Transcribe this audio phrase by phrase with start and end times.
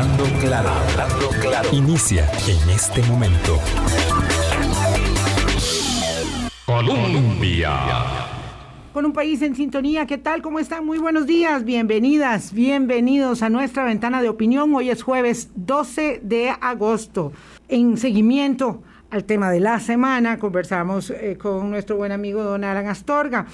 [0.00, 1.68] Hablando claro, hablando claro.
[1.72, 3.58] Inicia en este momento.
[6.64, 7.70] Colombia.
[8.94, 10.40] Con un país en sintonía, ¿qué tal?
[10.40, 10.86] ¿Cómo están?
[10.86, 14.74] Muy buenos días, bienvenidas, bienvenidos a nuestra ventana de opinión.
[14.74, 17.32] Hoy es jueves 12 de agosto.
[17.68, 22.86] En seguimiento al tema de la semana, conversamos eh, con nuestro buen amigo don Alan
[22.86, 23.46] Astorga.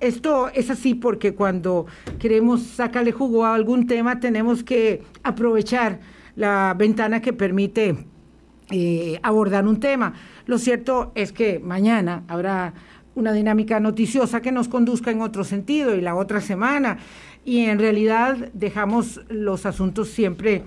[0.00, 1.86] Esto es así porque cuando
[2.20, 5.98] queremos sacarle jugo a algún tema tenemos que aprovechar
[6.36, 8.06] la ventana que permite
[8.70, 10.14] eh, abordar un tema.
[10.46, 12.74] Lo cierto es que mañana habrá
[13.16, 16.98] una dinámica noticiosa que nos conduzca en otro sentido y la otra semana.
[17.44, 20.62] Y en realidad dejamos los asuntos siempre,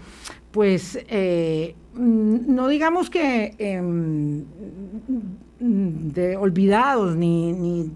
[0.52, 4.44] pues, eh, no digamos que em,
[5.59, 7.91] de olvidados ni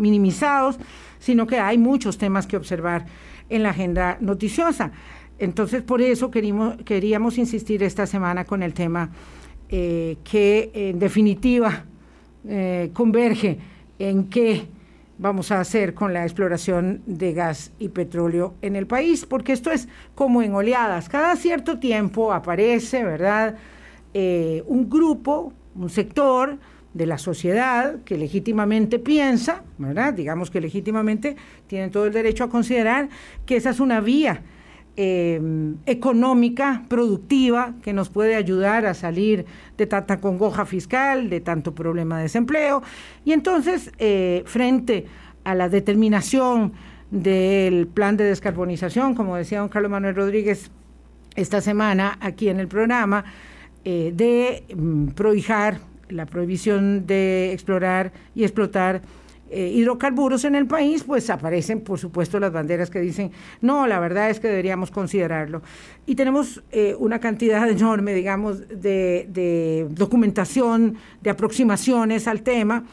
[0.00, 0.78] minimizados,
[1.18, 3.06] sino que hay muchos temas que observar
[3.48, 4.92] en la agenda noticiosa.
[5.38, 9.10] Entonces, por eso queríamos, insistir esta semana con el tema
[9.68, 11.84] eh, que en definitiva
[12.46, 13.58] eh, converge
[13.98, 14.66] en qué
[15.20, 19.70] vamos a hacer con la exploración de gas y petróleo en el país, porque esto
[19.70, 21.10] es como en oleadas.
[21.10, 23.56] Cada cierto tiempo aparece, ¿verdad?,
[24.14, 26.58] eh, un grupo, un sector
[26.94, 30.14] de la sociedad que legítimamente piensa, ¿verdad?
[30.14, 33.08] Digamos que legítimamente tienen todo el derecho a considerar
[33.46, 34.42] que esa es una vía
[34.96, 35.40] eh,
[35.86, 39.46] económica, productiva, que nos puede ayudar a salir
[39.78, 42.82] de tanta congoja fiscal, de tanto problema de desempleo.
[43.24, 45.06] Y entonces, eh, frente
[45.44, 46.72] a la determinación
[47.10, 50.70] del plan de descarbonización, como decía don Carlos Manuel Rodríguez
[51.34, 53.24] esta semana aquí en el programa,
[53.84, 55.78] eh, de mm, prohijar
[56.10, 59.02] la prohibición de explorar y explotar
[59.52, 63.98] eh, hidrocarburos en el país, pues aparecen, por supuesto, las banderas que dicen, no, la
[63.98, 65.60] verdad es que deberíamos considerarlo.
[66.06, 72.84] Y tenemos eh, una cantidad enorme, digamos, de, documentación, de aproximaciones al tema,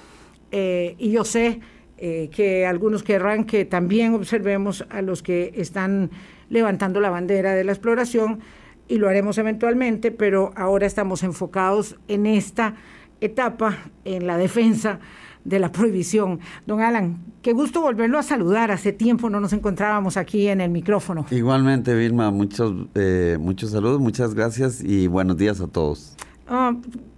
[0.52, 1.62] eh, y yo sé
[1.98, 6.12] que algunos querrán que también observemos a los que están
[6.48, 8.40] levantando la bandera de la exploración,
[8.88, 12.76] y lo haremos eventualmente, pero ahora estamos enfocados en esta
[13.22, 15.00] etapa, en la defensa
[15.48, 16.40] de la prohibición.
[16.66, 18.70] Don Alan, qué gusto volverlo a saludar.
[18.70, 21.26] Hace tiempo no nos encontrábamos aquí en el micrófono.
[21.32, 26.18] Igualmente, Vilma, muchos, eh, muchos saludos, muchas gracias y buenos días a todos.
[26.48, 26.76] Ah,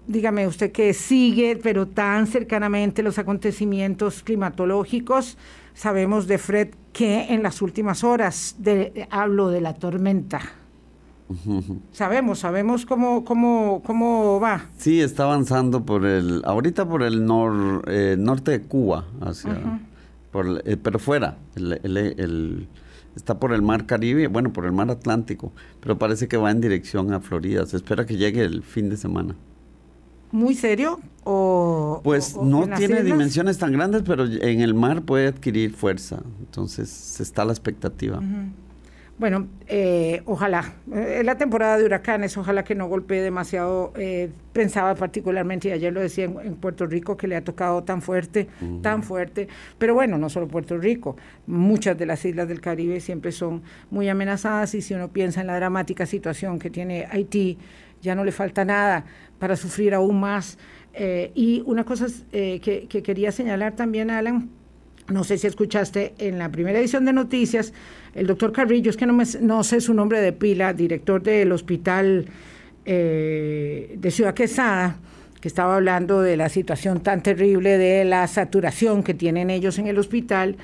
[0.08, 5.38] dígame usted que sigue, pero tan cercanamente los acontecimientos climatológicos.
[5.74, 10.59] Sabemos de Fred que en las últimas horas de, hablo de la tormenta
[11.91, 14.66] Sabemos, sabemos cómo, cómo, cómo va.
[14.78, 19.79] Sí, está avanzando por el, ahorita por el nor, eh, norte de Cuba, hacia,
[20.31, 22.68] por, eh, pero fuera, el,
[23.16, 26.62] está por el mar Caribe, bueno, por el mar Atlántico, pero parece que va en
[26.62, 27.66] dirección a Florida.
[27.66, 29.35] Se espera que llegue el fin de semana.
[30.31, 31.00] ¿Muy serio?
[31.23, 36.22] O, pues no tiene dimensiones tan grandes, pero en el mar puede adquirir fuerza.
[36.39, 38.22] Entonces está la expectativa.
[39.19, 40.75] Bueno, eh, ojalá.
[40.90, 43.91] En la temporada de huracanes, ojalá que no golpee demasiado.
[43.97, 48.02] Eh, pensaba particularmente, y ayer lo decía en, Puerto Rico, que le ha tocado tan
[48.02, 48.47] fuerte,
[48.81, 49.50] tan fuerte.
[49.78, 54.07] Pero bueno, no solo Puerto Rico, muchas de las islas del Caribe siempre son muy
[54.07, 57.57] amenazadas y si uno piensa en la dramática situación que tiene Haití,
[58.01, 59.03] ya no le falta nada
[59.38, 60.57] para sufrir aún más.
[60.94, 64.50] Eh, y una cosa que, que quería señalar también, Alan,
[65.09, 67.74] no sé si escuchaste en la primera edición de noticias,
[68.14, 72.25] el doctor Carrillo, es que no, me, sé su nombre de pila, director del hospital
[72.86, 74.98] eh, de Ciudad Quesada,
[75.42, 79.88] que estaba hablando de la situación tan terrible de la saturación que tienen ellos en
[79.88, 80.58] el hospital,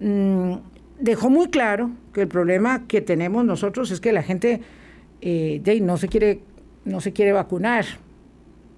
[0.00, 0.54] mm,
[1.00, 4.60] dejó muy claro que el problema que tenemos nosotros es que la gente
[5.20, 6.40] eh, no, se quiere,
[6.84, 7.84] no se quiere vacunar,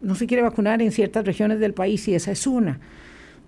[0.01, 2.81] no se quiere vacunar en ciertas regiones del país y esa es una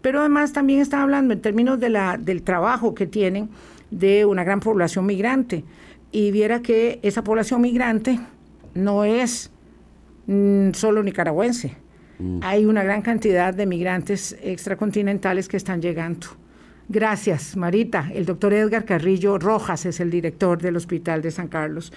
[0.06, 3.48] pero además también está hablando en términos de la, del trabajo que tienen
[3.90, 5.64] de una gran población migrante.
[6.12, 8.20] Y viera que esa población migrante
[8.74, 9.50] no es
[10.28, 11.74] mm, solo nicaragüense.
[12.20, 12.38] Mm.
[12.40, 16.28] Hay una gran cantidad de migrantes extracontinentales que están llegando.
[16.88, 18.08] Gracias, Marita.
[18.14, 21.92] El doctor Edgar Carrillo Rojas es el director del Hospital de San Carlos.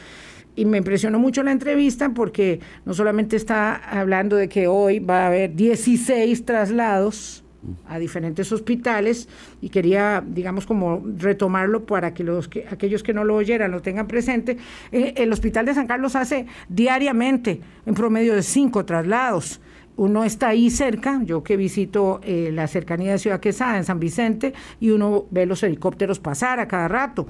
[0.56, 5.26] Y me impresionó mucho la entrevista porque no solamente está hablando de que hoy va
[5.26, 7.44] a haber 16 traslados
[7.88, 9.28] a diferentes hospitales
[9.62, 13.82] y quería, digamos, como retomarlo para que, los que aquellos que no lo oyeran lo
[13.82, 14.58] tengan presente.
[14.92, 19.60] Eh, el Hospital de San Carlos hace diariamente en promedio de cinco traslados.
[19.98, 24.00] Uno está ahí cerca, yo que visito eh, la cercanía de Ciudad Quesada, en San
[24.00, 27.28] Vicente, y uno ve los helicópteros pasar a cada rato.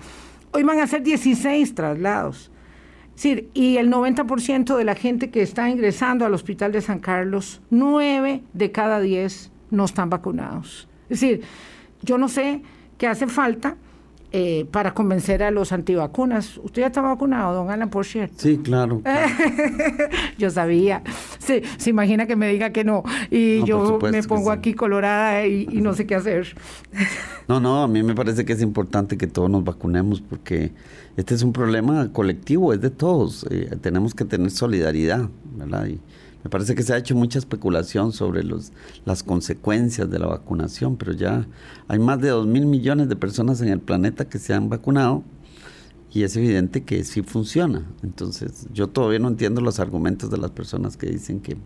[0.51, 2.51] Hoy van a ser 16 traslados.
[3.15, 7.59] decir, y el 90% de la gente que está ingresando al hospital de San Carlos,
[7.71, 10.87] 9 de cada 10 no están vacunados.
[11.09, 11.41] Es decir,
[12.01, 12.61] yo no sé
[12.97, 13.75] qué hace falta
[14.31, 16.59] eh, para convencer a los antivacunas.
[16.63, 18.35] ¿Usted ya está vacunado, don Alan, por cierto?
[18.37, 19.01] Sí, claro.
[20.37, 21.01] yo sabía.
[21.39, 23.01] Se, se, imagina que me diga que no.
[23.31, 26.55] Y yo me pongo aquí colorada y, no sé qué hacer.
[27.47, 30.73] no, no, a mí me parece que es importante que todos nos vacunemos porque
[31.17, 33.47] este es un problema colectivo, es de todos.
[33.49, 35.27] Eh, tenemos que tener solidaridad,
[35.57, 35.87] ¿verdad?
[35.87, 35.99] Y,
[36.43, 38.71] me parece que se ha hecho mucha especulación sobre los,
[39.05, 41.45] las consecuencias de la vacunación, pero ya
[41.87, 45.23] hay más de 2 mil millones de personas en el planeta que se han vacunado
[46.11, 47.85] y es evidente que sí funciona.
[48.03, 51.57] Entonces, yo todavía no entiendo los argumentos de las personas que dicen que,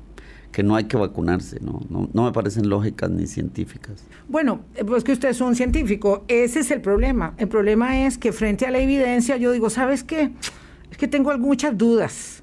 [0.51, 1.81] que no hay que vacunarse, ¿no?
[1.89, 4.03] No, no me parecen lógicas ni científicas.
[4.27, 7.35] Bueno, pues que usted es un científico, ese es el problema.
[7.37, 10.31] El problema es que frente a la evidencia yo digo, ¿sabes qué?
[10.91, 12.42] Es que tengo muchas dudas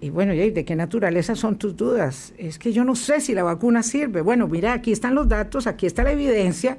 [0.00, 2.34] y bueno, ¿de qué naturaleza son tus dudas?
[2.36, 4.20] Es que yo no sé si la vacuna sirve.
[4.20, 6.78] Bueno, mira, aquí están los datos, aquí está la evidencia.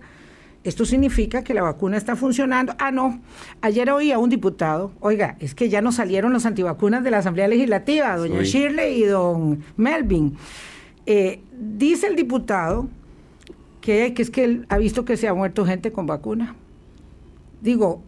[0.64, 2.75] Esto significa que la vacuna está funcionando.
[2.78, 3.19] Ah, no.
[3.62, 7.19] Ayer oí a un diputado, oiga, es que ya no salieron los antivacunas de la
[7.19, 10.38] Asamblea Legislativa, doña Shirley y don Melvin.
[11.06, 12.88] Eh, dice el diputado
[13.81, 16.56] que, que es que él ha visto que se ha muerto gente con vacuna.
[17.62, 18.04] Digo,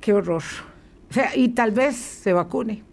[0.00, 0.42] qué horror.
[1.10, 2.89] O sea, y tal vez se vacune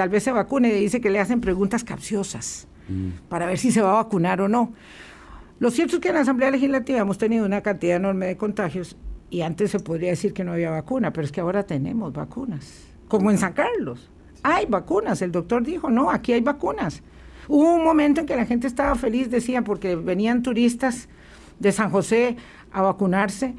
[0.00, 3.28] tal vez se vacune y dice que le hacen preguntas capciosas mm.
[3.28, 4.72] para ver si se va a vacunar o no.
[5.58, 8.96] Lo cierto es que en la Asamblea Legislativa hemos tenido una cantidad enorme de contagios
[9.28, 12.86] y antes se podría decir que no había vacuna, pero es que ahora tenemos vacunas,
[13.08, 14.10] como en San Carlos.
[14.42, 17.02] Hay vacunas, el doctor dijo, no, aquí hay vacunas.
[17.46, 21.10] Hubo un momento en que la gente estaba feliz, decía, porque venían turistas
[21.58, 22.38] de San José
[22.72, 23.54] a vacunarse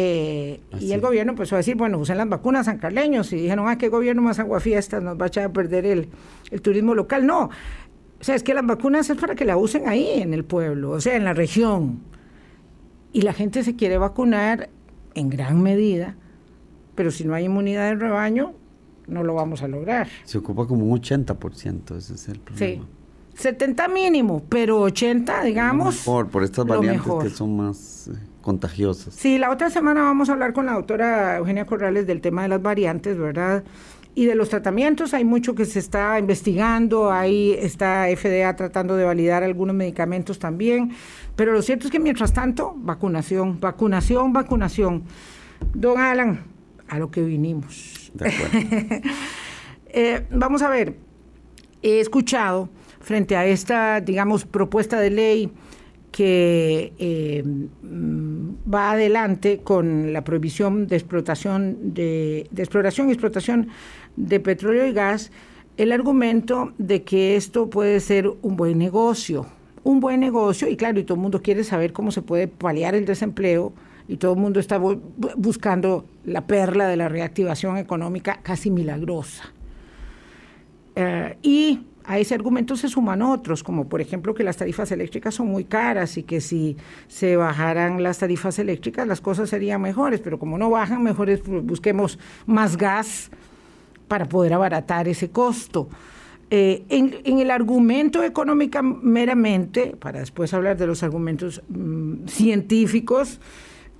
[0.00, 3.32] eh, y el gobierno empezó a decir, bueno, usen las vacunas sancarleños.
[3.32, 6.08] Y dijeron, ah, qué gobierno más aguafiestas nos va a echar a perder el,
[6.52, 7.26] el turismo local.
[7.26, 7.46] No,
[8.20, 10.90] o sea, es que las vacunas es para que la usen ahí en el pueblo,
[10.90, 11.98] o sea, en la región.
[13.12, 14.70] Y la gente se quiere vacunar
[15.14, 16.14] en gran medida,
[16.94, 18.54] pero si no hay inmunidad de rebaño,
[19.08, 20.06] no lo vamos a lograr.
[20.22, 22.84] Se ocupa como un 80%, ese es el problema.
[22.84, 23.42] Sí.
[23.42, 25.96] 70 mínimo, pero 80, digamos.
[25.96, 28.06] Mejor, por estas variantes que son más...
[28.06, 29.14] Eh, contagiosas.
[29.14, 32.48] Sí, la otra semana vamos a hablar con la doctora Eugenia Corrales del tema de
[32.48, 33.64] las variantes, ¿verdad?
[34.14, 39.04] Y de los tratamientos, hay mucho que se está investigando, ahí está FDA tratando de
[39.04, 40.92] validar algunos medicamentos también,
[41.36, 45.04] pero lo cierto es que mientras tanto, vacunación, vacunación, vacunación.
[45.72, 46.40] Don Alan,
[46.88, 48.10] a lo que vinimos.
[48.14, 49.08] De acuerdo.
[49.90, 50.96] Eh, vamos a ver,
[51.82, 52.68] he escuchado
[53.00, 55.52] frente a esta, digamos, propuesta de ley,
[56.12, 57.42] que eh,
[58.72, 63.68] va adelante con la prohibición de explotación de, exploración y explotación
[64.16, 65.30] de petróleo y gas,
[65.76, 69.46] el argumento de que esto puede ser un buen negocio,
[69.84, 72.94] un buen negocio, y claro, y todo el mundo quiere saber cómo se puede paliar
[72.94, 73.72] el desempleo,
[74.08, 79.52] y todo el mundo está buscando la perla de la reactivación económica casi milagrosa.
[80.96, 85.34] Eh, y a ese argumento se suman otros, como por ejemplo que las tarifas eléctricas
[85.34, 86.74] son muy caras y que si
[87.06, 91.28] se bajaran las tarifas eléctricas las cosas serían mejores, pero como no bajan, mejor
[91.62, 93.30] busquemos más gas
[94.08, 95.90] para poder abaratar ese costo.
[96.50, 103.38] Eh, en, el argumento económico meramente, para después hablar de los argumentos mm, científicos,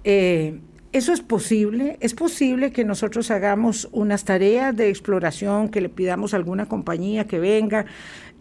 [0.02, 0.58] eh,
[0.92, 1.98] eso es posible.
[2.00, 7.26] Es posible que nosotros hagamos unas tareas de exploración, que le pidamos a alguna compañía
[7.26, 7.86] que venga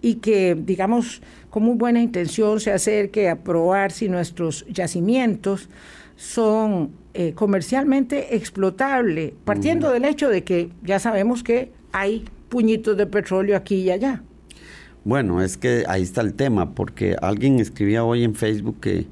[0.02, 5.70] y que, digamos, con muy buena intención se acerque a probar si nuestros yacimientos
[6.16, 13.08] son eh, comercialmente explotables, partiendo del hecho de que ya sabemos que hay puñitos de
[13.08, 14.24] petróleo aquí y allá.
[15.04, 19.08] Bueno, es que ahí está el tema, porque alguien escribía hoy en Facebook que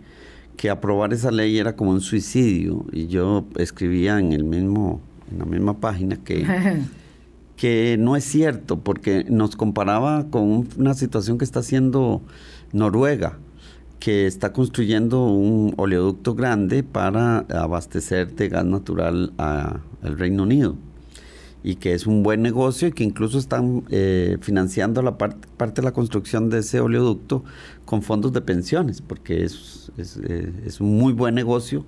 [0.55, 5.39] que aprobar esa ley era como un suicidio y yo escribía en el mismo en
[5.39, 6.45] la misma página que
[7.55, 12.21] que no es cierto porque nos comparaba con una situación que está haciendo
[12.73, 13.37] Noruega
[13.99, 19.81] que está construyendo un oleoducto grande para abastecer de gas natural al
[20.17, 20.75] Reino Unido
[21.65, 25.81] y que es un buen negocio y que incluso están eh, financiando la parte, parte
[25.81, 27.43] de la construcción de ese oleoducto
[27.85, 31.83] con fondos de pensiones, porque es, es, eh, un muy buen negocio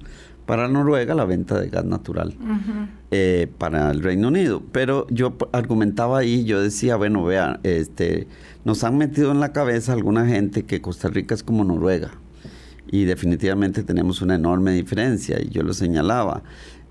[0.47, 2.33] para Noruega la venta de gas natural
[3.11, 4.63] eh, para el Reino Unido.
[4.71, 8.27] Pero yo argumentaba ahí, yo decía, bueno, vean, este,
[8.65, 12.13] nos han metido en la cabeza alguna gente que Costa Rica es como Noruega
[12.89, 16.43] y definitivamente tenemos una enorme diferencia y yo lo señalaba.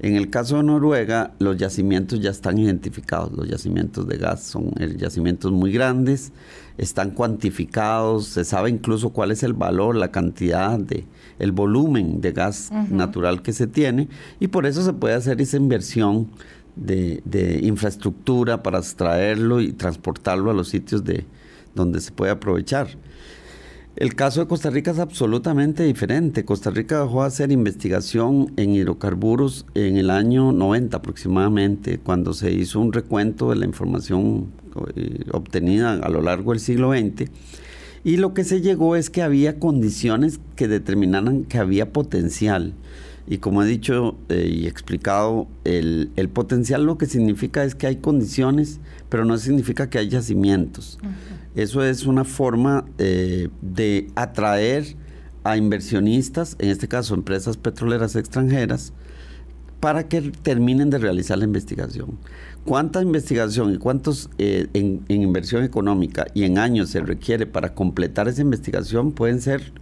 [0.07, 3.33] En el caso de Noruega, los yacimientos ya están identificados.
[3.33, 6.31] Los yacimientos de gas son yacimientos muy grandes,
[6.79, 11.07] están cuantificados, se sabe incluso cuál es el valor, la cantidad de,
[11.41, 14.09] el volumen de gas natural que se tiene
[14.39, 16.29] y por eso se puede hacer esa inversión
[16.77, 21.25] de, de, infraestructura para extraerlo y transportarlo a los sitios de,
[21.75, 22.91] donde se puede aprovechar.
[23.97, 26.45] El caso de Costa Rica es absolutamente diferente.
[26.45, 32.53] Costa Rica dejó de hacer investigación en hidrocarburos en el año 90 aproximadamente, cuando se
[32.53, 34.49] hizo un recuento de la información
[34.97, 37.31] eh, obtenida a lo largo del siglo XX.
[38.05, 42.75] Y lo que se llegó es que había condiciones que determinaran que había potencial.
[43.27, 47.97] Y como he dicho eh, y explicado, el, potencial lo que significa es que hay
[47.97, 50.99] condiciones, pero no significa que hay yacimientos.
[51.55, 54.97] Eso es una forma eh, de atraer
[55.45, 58.93] a inversionistas, en este caso empresas petroleras extranjeras,
[59.81, 62.19] para que terminen de realizar la investigación.
[62.65, 67.75] ¿Cuánta investigación y cuántos eh, en, en, inversión económica y en años se requiere para
[67.75, 69.13] completar esa investigación?
[69.13, 69.73] Pueden ser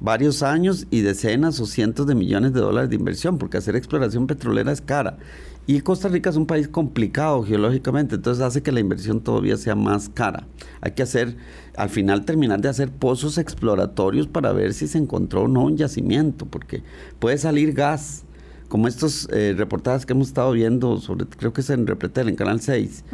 [0.00, 4.26] varios años y decenas o cientos de millones de dólares de inversión, porque hacer exploración
[4.26, 5.18] petrolera es cara.
[5.64, 9.76] Y Costa Rica es un país complicado geológicamente, entonces hace que la inversión todavía sea
[9.76, 10.48] más cara.
[10.80, 11.36] Hay que hacer,
[11.76, 15.76] al final terminar de hacer pozos exploratorios para ver si se encontró o no un
[15.76, 16.82] yacimiento, porque
[17.20, 18.24] puede salir gas
[18.72, 22.36] como estos eh, reportajes que hemos estado viendo sobre, creo que es en Repretel, en
[22.36, 23.04] Canal 6,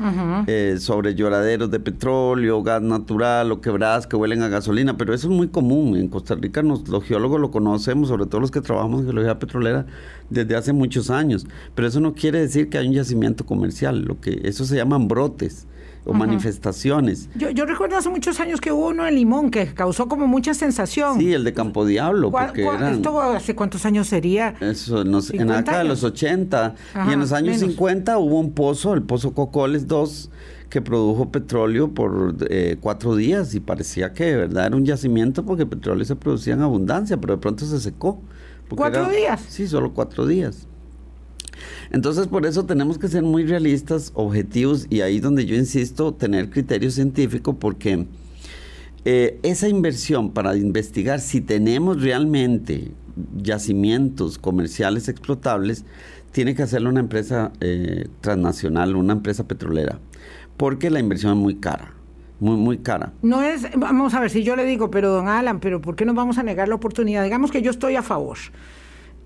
[0.46, 5.26] eh, sobre lloraderos de petróleo, gas natural o quebradas que huelen a gasolina, pero eso
[5.26, 5.96] es muy común.
[5.96, 9.86] En Costa Rica los geólogos lo conocemos, sobre todo los que trabajamos en geología petrolera
[10.30, 14.20] desde hace muchos años, pero eso no quiere decir que hay un yacimiento comercial, lo
[14.20, 15.66] que eso se llaman brotes
[16.08, 17.28] o manifestaciones.
[17.34, 20.54] Yo, yo, recuerdo hace muchos años que hubo uno en Limón que causó como mucha
[20.54, 21.18] sensación.
[21.18, 22.30] Sí, el de Campo Diablo.
[22.30, 24.54] Porque ¿Esto hace cuántos años sería?
[24.60, 26.74] Eso, en acá de los 80.
[27.08, 30.30] y en los años 50 hubo un pozo, el Pozo Cocoles 2,
[30.70, 35.44] que produjo petróleo por eh, cuatro días y parecía que de verdad era un yacimiento
[35.44, 38.20] porque el petróleo se producía en abundancia, pero de pronto se secó.
[38.74, 39.44] ¿Cuatro días?
[39.48, 40.66] Sí, solo cuatro días.
[41.90, 46.50] Entonces, por eso tenemos que ser muy realistas, objetivos, y ahí donde yo insisto, tener
[46.50, 48.06] criterio científico, porque
[49.04, 52.92] eh, esa inversión para investigar si tenemos realmente
[53.36, 55.84] yacimientos comerciales explotables,
[56.32, 59.98] tiene que hacerlo una empresa eh, transnacional, una empresa petrolera,
[60.56, 61.94] porque la inversión es muy cara.
[62.40, 63.12] Muy, muy cara.
[63.20, 66.04] No es, vamos a ver si yo le digo, pero don Alan, pero ¿por qué
[66.04, 67.24] nos vamos a negar la oportunidad?
[67.24, 68.38] Digamos que yo estoy a favor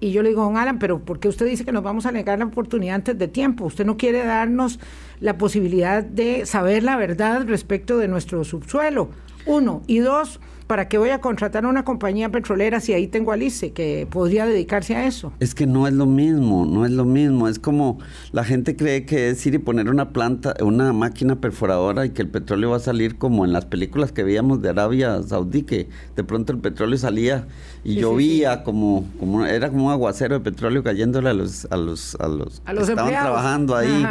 [0.02, 2.10] y yo le digo, don Alan, pero ¿por qué usted dice que nos vamos a
[2.10, 3.66] negar la oportunidad antes de tiempo?
[3.66, 4.80] Usted no quiere darnos
[5.20, 9.10] la posibilidad de saber la verdad respecto de nuestro subsuelo.
[9.46, 9.82] Uno.
[9.86, 10.40] Y dos,
[10.72, 14.08] ¿para qué voy a contratar a una compañía petrolera si ahí tengo a Alice, que
[14.08, 15.30] podría dedicarse a eso?
[15.38, 17.46] Es que no es lo mismo, no es lo mismo.
[17.46, 17.98] Es como
[18.30, 22.22] la gente cree que es ir y poner una planta, una máquina perforadora y que
[22.22, 25.90] el petróleo va a salir como en las películas que veíamos de Arabia Saudí, que
[26.16, 27.46] de pronto el petróleo salía
[27.84, 32.16] y llovía como, como era como un aguacero de petróleo cayéndole a los a los
[32.18, 34.06] a los, que estaban trabajando ahí.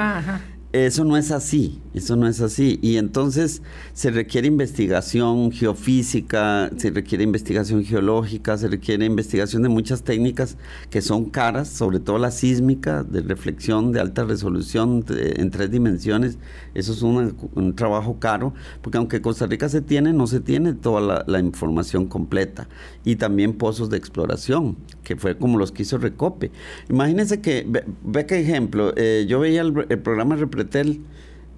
[0.74, 2.80] Eso no es así, eso no es así.
[2.82, 3.62] Y entonces
[3.92, 10.56] se requiere investigación geofísica, se requiere investigación geológica, se requiere investigación de muchas técnicas
[10.90, 16.38] que son caras, sobre todo la sísmica, de reflexión de alta resolución en tres dimensiones.
[16.74, 21.26] Eso es un, trabajo caro, porque aunque Costa Rica se tiene, no se tiene toda
[21.28, 22.70] la, información completa.
[23.04, 26.52] Y también pozos de exploración, que fue como los que hizo Recope.
[26.90, 27.68] Imagínense que,
[28.04, 30.36] ve, qué ejemplo, eh, yo veía el, programa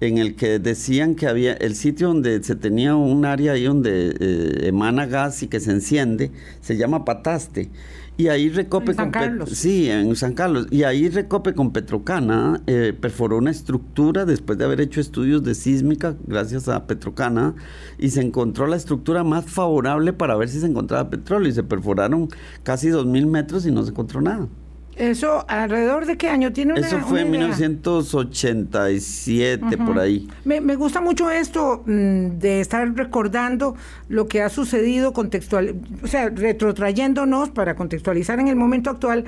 [0.00, 4.14] en el que decían que había el sitio donde se tenía un área ahí donde
[4.18, 6.30] eh, emana gas y que se enciende,
[6.60, 7.70] se llama Pataste.
[8.16, 9.50] Y ahí Recope en San Carlos.
[9.50, 10.68] Sí, en San Carlos.
[10.70, 15.56] Y ahí Recope con Petrocana eh, perforó una estructura después de haber hecho estudios de
[15.56, 17.56] sísmica gracias a Petrocana
[17.98, 21.64] y se encontró la estructura más favorable para ver si se encontraba petróleo y se
[21.64, 22.28] perforaron
[22.62, 24.48] casi dos mil metros y no se encontró nada.
[24.96, 30.28] ¿Eso alrededor de qué año tiene Eso fue en 1987, por ahí.
[30.44, 33.74] Me, gusta mucho esto mm, de estar recordando
[34.08, 39.24] lo que ha sucedido contextual, o sea, retrotrayéndonos para contextualizar en el momento actual,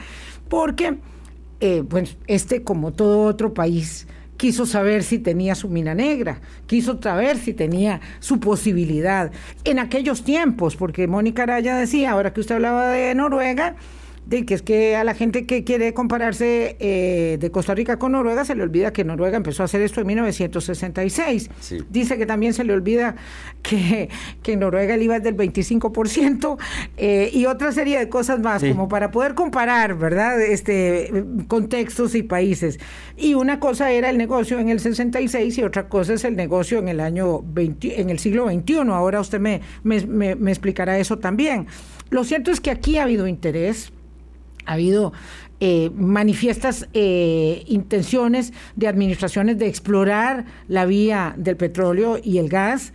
[0.48, 0.98] porque,
[1.60, 4.06] eh, pues, este, como todo otro país,
[4.36, 9.32] quiso saber si tenía su mina negra, quiso saber si tenía su posibilidad
[9.64, 13.76] en aquellos tiempos, porque Mónica Araya decía, ahora que usted hablaba de Noruega,
[14.26, 18.12] de que es que a la gente que quiere compararse eh, de Costa Rica con
[18.12, 21.50] Noruega se le olvida que Noruega empezó a hacer esto en 1966.
[21.90, 23.14] Dice que también se le olvida
[23.62, 24.08] que,
[24.42, 26.58] que en Noruega el IVA es del 25%
[26.96, 30.40] eh, y otra serie de cosas más, como para poder comparar, ¿verdad?
[30.42, 32.80] Este, contextos y países.
[33.16, 36.80] Y una cosa era el negocio en el 66 y otra cosa es el negocio
[36.80, 38.90] en el año 20, en el siglo XXI.
[38.90, 41.68] Ahora usted me, me, me explicará eso también.
[42.10, 43.92] Lo cierto es que aquí ha habido interés
[44.66, 45.12] ha habido
[45.60, 52.92] eh, manifiestas eh, intenciones de administraciones de explorar la vía del petróleo y el gas,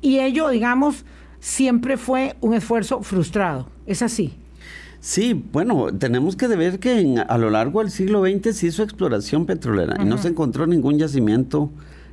[0.00, 1.04] y ello, digamos,
[1.40, 3.68] siempre fue un esfuerzo frustrado.
[3.86, 4.34] ¿Es así?
[5.00, 9.44] Sí, bueno, tenemos que ver que a lo largo del siglo XX se hizo exploración
[9.44, 11.70] petrolera y no se encontró ningún yacimiento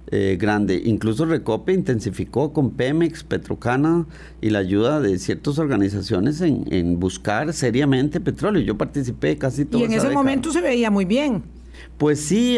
[0.08, 0.82] eh, grande.
[0.86, 4.06] Incluso Recope intensificó con Pemex, Petrocana
[4.42, 8.62] y la ayuda de ciertas organizaciones en, buscar seriamente petróleo.
[8.62, 9.82] Yo participé casi todo.
[9.82, 11.44] Y en ese momento se veía muy bien.
[11.98, 12.58] Pues sí,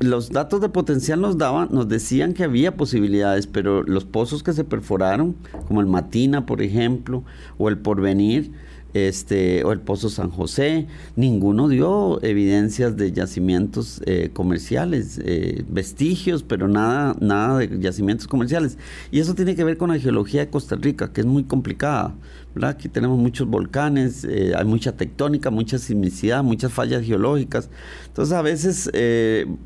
[0.00, 4.52] los datos de potencial nos daban, nos decían que había posibilidades, pero los pozos que
[4.52, 5.34] se perforaron,
[5.66, 7.24] como el Matina, por ejemplo,
[7.58, 8.52] o el Porvenir,
[8.94, 16.42] este, o el Pozo San José, ninguno dio evidencias de yacimientos eh, comerciales, eh, vestigios,
[16.42, 18.78] pero nada, nada de yacimientos comerciales.
[19.10, 22.14] Y eso tiene que ver con la geología de Costa Rica, que es muy complicada.
[22.62, 27.70] Aquí tenemos muchos volcanes, eh, hay mucha tectónica, mucha sismicidad, muchas fallas geológicas.
[28.06, 28.90] Entonces, a veces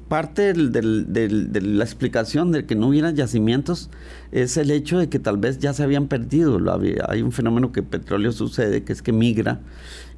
[0.09, 3.91] parte de la explicación de que no hubiera yacimientos
[4.31, 6.61] es el hecho de que tal vez ya se habían perdido.
[7.09, 9.61] Hay un fenómeno que petróleo sucede, que es que migra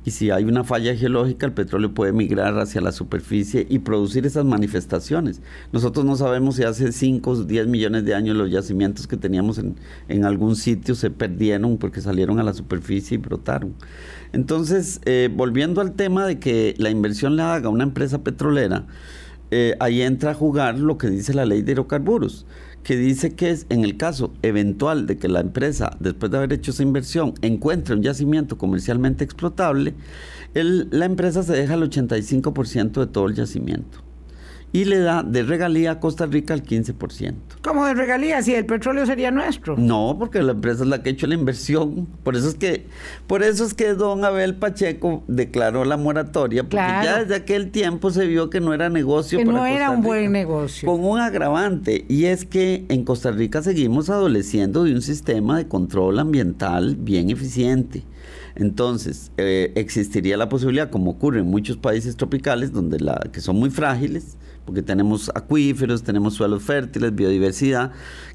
[0.09, 4.25] y si hay una falla geológica, el petróleo puede migrar hacia la superficie y producir
[4.25, 5.43] esas manifestaciones.
[5.71, 9.59] Nosotros no sabemos si hace 5 o 10 millones de años los yacimientos que teníamos
[9.59, 9.77] en,
[10.09, 13.75] en, algún sitio se perdieron porque salieron a la superficie y brotaron.
[14.33, 18.87] Entonces, eh, volviendo al tema de que la inversión la haga una empresa petrolera,
[19.51, 22.47] eh, ahí entra a jugar lo que dice la ley de hidrocarburos
[22.83, 26.53] que dice que es en el caso eventual de que la empresa, después de haber
[26.53, 29.95] hecho esa inversión, encuentre un yacimiento comercialmente explotable,
[30.55, 34.08] la empresa se deja el 85% de todo el yacimiento
[34.73, 37.35] y le da de regalía a Costa Rica el 15%.
[37.63, 38.43] ¿Cómo de regalía?
[38.43, 39.77] Si el petróleo sería nuestro.
[39.77, 42.07] No, porque la empresa es la que ha hecho la inversión.
[42.23, 42.87] Por eso es que,
[43.27, 48.11] por eso es que don Abel Pacheco declaró la moratoria, porque ya desde aquel tiempo
[48.11, 49.39] se vio que no era negocio.
[49.39, 50.89] Que no era un buen negocio.
[50.89, 55.67] Con un agravante, y es que en Costa Rica seguimos adoleciendo de un sistema de
[55.67, 58.05] control ambiental bien eficiente.
[58.55, 63.57] Entonces, eh, existiría la posibilidad, como ocurre en muchos países tropicales, donde la, que son
[63.57, 64.37] muy frágiles,
[64.69, 67.93] porque tenemos acuíferos, tenemos suelos fértiles, biodiversidad,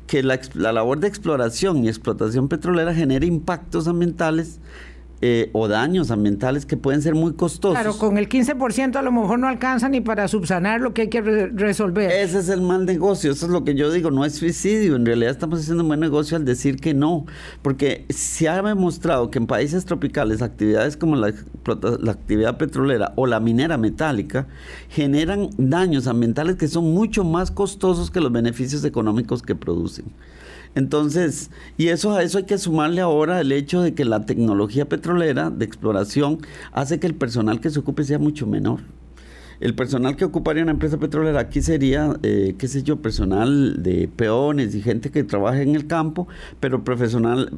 [0.08, 4.60] que la, la labor de exploración y explotación petrolera genera impactos ambientales
[5.26, 7.80] eh, o daños ambientales que pueden ser muy costosos.
[7.80, 11.08] Claro, con el 15% a lo mejor no alcanza ni para subsanar lo que hay
[11.08, 12.12] que resolver.
[12.12, 15.06] Ese es el mal negocio, eso es lo que yo digo, no es suicidio, en
[15.06, 17.26] realidad estamos haciendo un buen negocio al decir que no,
[17.62, 21.34] porque se ha demostrado que en países tropicales actividades como la,
[22.02, 24.48] la actividad petrolera o la minera metálica
[24.90, 30.04] generan daños ambientales que son mucho más costosos que los beneficios económicos que producen.
[30.76, 34.90] Entonces, y eso a eso hay que sumarle ahora el hecho de que la tecnología
[34.90, 36.40] petrolera de exploración
[36.72, 38.80] hace que el personal que se ocupe sea mucho menor
[39.64, 44.10] el personal que ocuparía una empresa petrolera aquí sería, eh, qué sé yo, personal de
[44.14, 46.28] peones y gente que trabaja en el campo,
[46.60, 47.50] pero profesional,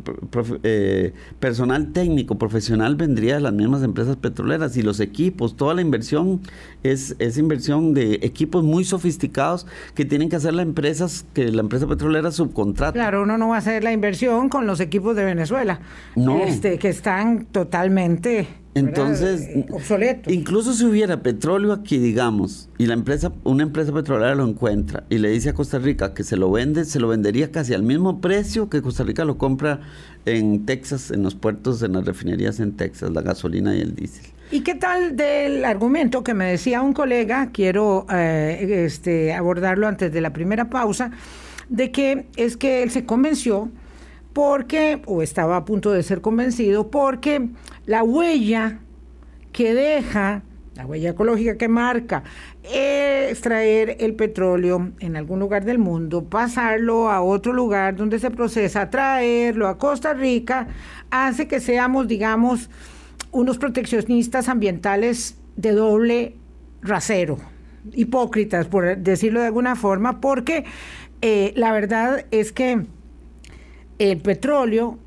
[0.61, 5.81] eh, personal técnico, profesional vendría de las mismas empresas petroleras y los equipos, toda la
[5.81, 6.41] inversión
[6.83, 9.65] es, es inversión de equipos muy sofisticados
[9.95, 12.93] que tienen que hacer las empresas, que la empresa petrolera subcontrata.
[12.93, 15.79] Claro, uno no va a hacer la inversión con los equipos de Venezuela,
[16.15, 16.37] no.
[16.43, 20.31] este, que están totalmente entonces, eh, obsoleto.
[20.31, 25.17] Incluso si hubiera petróleo aquí, digamos, y la empresa, una empresa petrolera lo encuentra y
[25.17, 28.19] le dice a Costa Rica que se lo vende, se lo vendería casi al mismo
[28.19, 29.79] precio que Costa Rica lo compra
[30.25, 34.25] en Texas, en los puertos, en las refinerías en Texas, la gasolina y el diésel.
[34.51, 37.51] ¿Y qué tal del argumento que me decía un colega?
[37.53, 41.11] Quiero eh, este, abordarlo antes de la primera pausa,
[41.69, 43.71] de que es que él se convenció
[44.35, 47.47] porque, o estaba a punto de ser convencido, porque
[47.85, 48.79] la huella
[49.53, 50.43] que deja,
[50.75, 52.23] la huella ecológica que marca
[52.61, 58.89] extraer el petróleo en algún lugar del mundo, pasarlo a otro lugar donde se procesa,
[58.89, 60.67] traerlo a Costa Rica,
[61.11, 62.69] hace que seamos, digamos,
[63.31, 66.35] unos proteccionistas ambientales de doble
[66.81, 67.37] rasero,
[67.93, 70.65] hipócritas, por decirlo de alguna forma, porque
[71.21, 72.85] eh, la verdad es que
[73.99, 74.97] el petróleo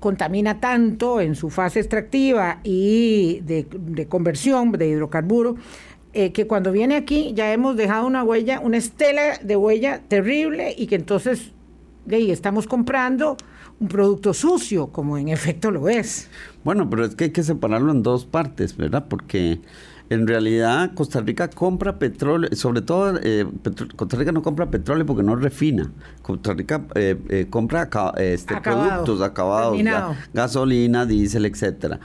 [0.00, 5.56] contamina tanto en su fase extractiva y de, conversión de hidrocarburo,
[6.12, 10.74] eh, que cuando viene aquí ya hemos dejado una huella, una estela de huella terrible
[10.76, 11.52] y que entonces
[12.06, 13.36] estamos comprando
[13.80, 16.28] un producto sucio, como en efecto lo es.
[16.62, 19.06] Bueno, pero es que hay que separarlo en dos partes, ¿verdad?
[19.08, 19.60] Porque
[20.10, 23.46] en realidad Costa Rica compra petróleo, sobre todo eh,
[23.96, 25.90] Costa Rica no compra petróleo porque no refina.
[26.22, 27.88] Costa Rica eh, eh, compra
[28.18, 29.78] este, productos acabados,
[30.32, 32.00] gasolina, diésel, etcétera.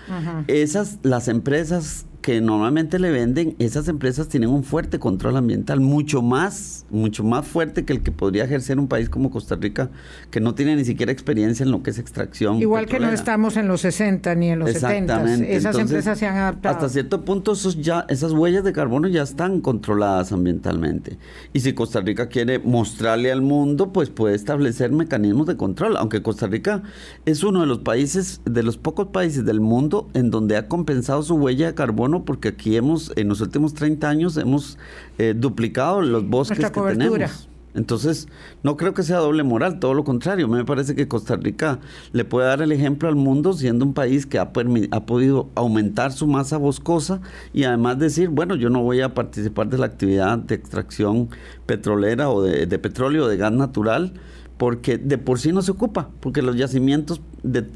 [0.47, 6.21] Esas, las empresas que normalmente le venden, esas empresas tienen un fuerte control ambiental, mucho
[6.21, 9.89] más, mucho más fuerte que el que podría ejercer un país como Costa Rica,
[10.29, 12.57] que no tiene ni siquiera experiencia en lo que es extracción.
[12.57, 15.35] Igual que no estamos en los 60 ni en los 70.
[15.45, 16.75] Esas empresas se han adaptado.
[16.75, 21.17] Hasta cierto punto esos ya, esas huellas de carbono ya están controladas ambientalmente.
[21.53, 25.95] Y si Costa Rica quiere mostrarle al mundo, pues puede establecer mecanismos de control.
[25.95, 26.83] Aunque Costa Rica
[27.25, 31.23] es uno de los países, de los pocos países del mundo en donde ha compensado
[31.23, 34.77] su huella de carbono porque aquí hemos, en los últimos 30 años, hemos
[35.17, 37.49] eh, duplicado los bosques que tenemos.
[37.75, 38.27] Entonces,
[38.63, 40.47] no creo que sea doble moral, todo lo contrario.
[40.47, 41.79] Me parece que Costa Rica
[42.11, 44.51] le puede dar el ejemplo al mundo siendo un país que ha,
[44.91, 47.21] ha podido aumentar su masa boscosa
[47.53, 51.29] y además decir, bueno, yo no voy a participar de la actividad de extracción
[51.65, 54.13] petrolera o de, de petróleo o de gas natural
[54.59, 57.21] porque de por sí no se ocupa, porque los yacimientos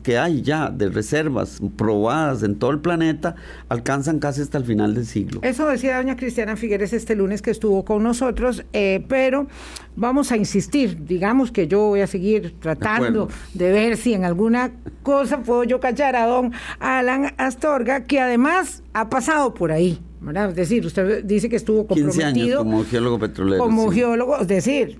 [0.03, 3.35] que hay ya de reservas probadas en todo el planeta
[3.69, 5.39] alcanzan casi hasta el final del siglo.
[5.43, 9.47] Eso decía doña Cristiana Figueres este lunes que estuvo con nosotros, eh, pero
[9.95, 14.73] vamos a insistir, digamos que yo voy a seguir tratando de, ver si en alguna
[15.03, 20.01] cosa puedo yo cachar a don Alan Astorga, que además ha pasado por ahí.
[20.49, 23.63] Es decir, usted dice que estuvo comprometido como geólogo petrolero.
[23.63, 24.99] Como geólogo, es decir,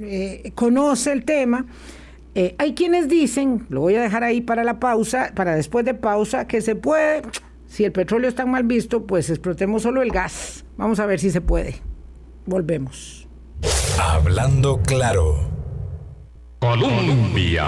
[0.00, 1.66] eh, conoce el tema.
[2.34, 5.94] Eh, hay quienes dicen, lo voy a dejar ahí para la pausa, para después de
[5.94, 7.22] pausa, que se puede,
[7.66, 10.64] si el petróleo está mal visto, pues explotemos solo el gas.
[10.76, 11.76] Vamos a ver si se puede.
[12.44, 13.26] Volvemos.
[13.98, 15.56] Hablando claro.
[16.60, 17.64] Colombia.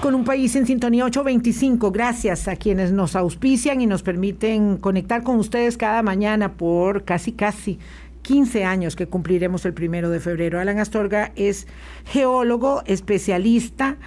[0.00, 5.22] Con un país en sintonía 825, gracias a quienes nos auspician y nos permiten conectar
[5.22, 7.78] con ustedes cada mañana por casi, casi
[8.24, 10.58] 15 años que cumpliremos el primero de febrero.
[10.58, 11.68] Alan Astorga es
[12.06, 13.98] geólogo, especialista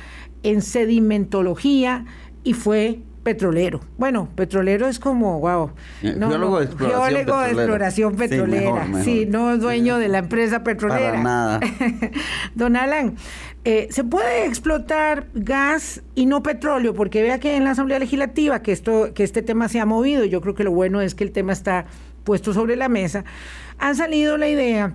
[0.44, 2.06] en sedimentología
[2.44, 3.82] y fue petrolero.
[3.98, 5.72] Bueno, petrolero es como, wow.
[6.02, 8.88] Eh, geólogo, de exploración petrolera.
[9.04, 11.12] Sí, no dueño de la empresa petrolera.
[11.12, 11.60] Para nada.
[12.56, 13.18] Don Alan,
[13.66, 16.94] eh, ¿se puede explotar gas y no petróleo?
[16.94, 20.24] Porque vea que en la Asamblea Legislativa que, esto, que este tema se ha movido,
[20.24, 21.86] yo creo que lo bueno es que el tema está
[22.28, 23.24] puesto sobre la mesa,
[23.80, 24.94] ha salido la idea,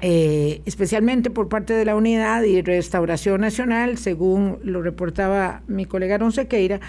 [0.00, 6.14] eh, especialmente por parte de la Unidad y Restauración Nacional, según lo reportaba mi colega
[6.14, 6.80] Aaron Sequeira,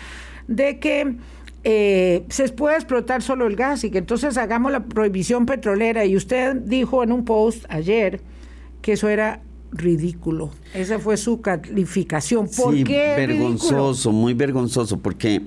[0.48, 1.18] de que
[1.66, 6.06] eh, se puede explotar solo el gas y que entonces hagamos la prohibición petrolera.
[6.06, 8.22] Y usted dijo en un post ayer
[8.82, 9.42] que eso era
[9.74, 10.52] ridículo.
[10.74, 12.48] Esa fue su calificación.
[12.48, 13.16] ¿Por sí, qué?
[13.18, 15.42] Vergonzoso, muy vergonzoso, porque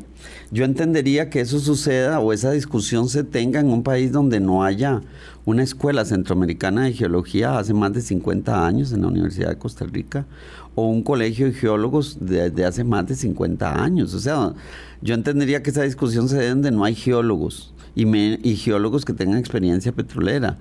[0.50, 4.64] yo entendería que eso suceda o esa discusión se tenga en un país donde no
[4.64, 5.02] haya
[5.44, 9.84] una escuela centroamericana de geología hace más de 50 años en la Universidad de Costa
[9.84, 10.26] Rica
[10.74, 14.14] o un colegio de geólogos desde hace más de 50 años.
[14.14, 14.54] O sea,
[15.02, 19.12] yo entendería que esa discusión se dé donde no hay geólogos y, y geólogos que
[19.12, 20.58] tengan experiencia petrolera.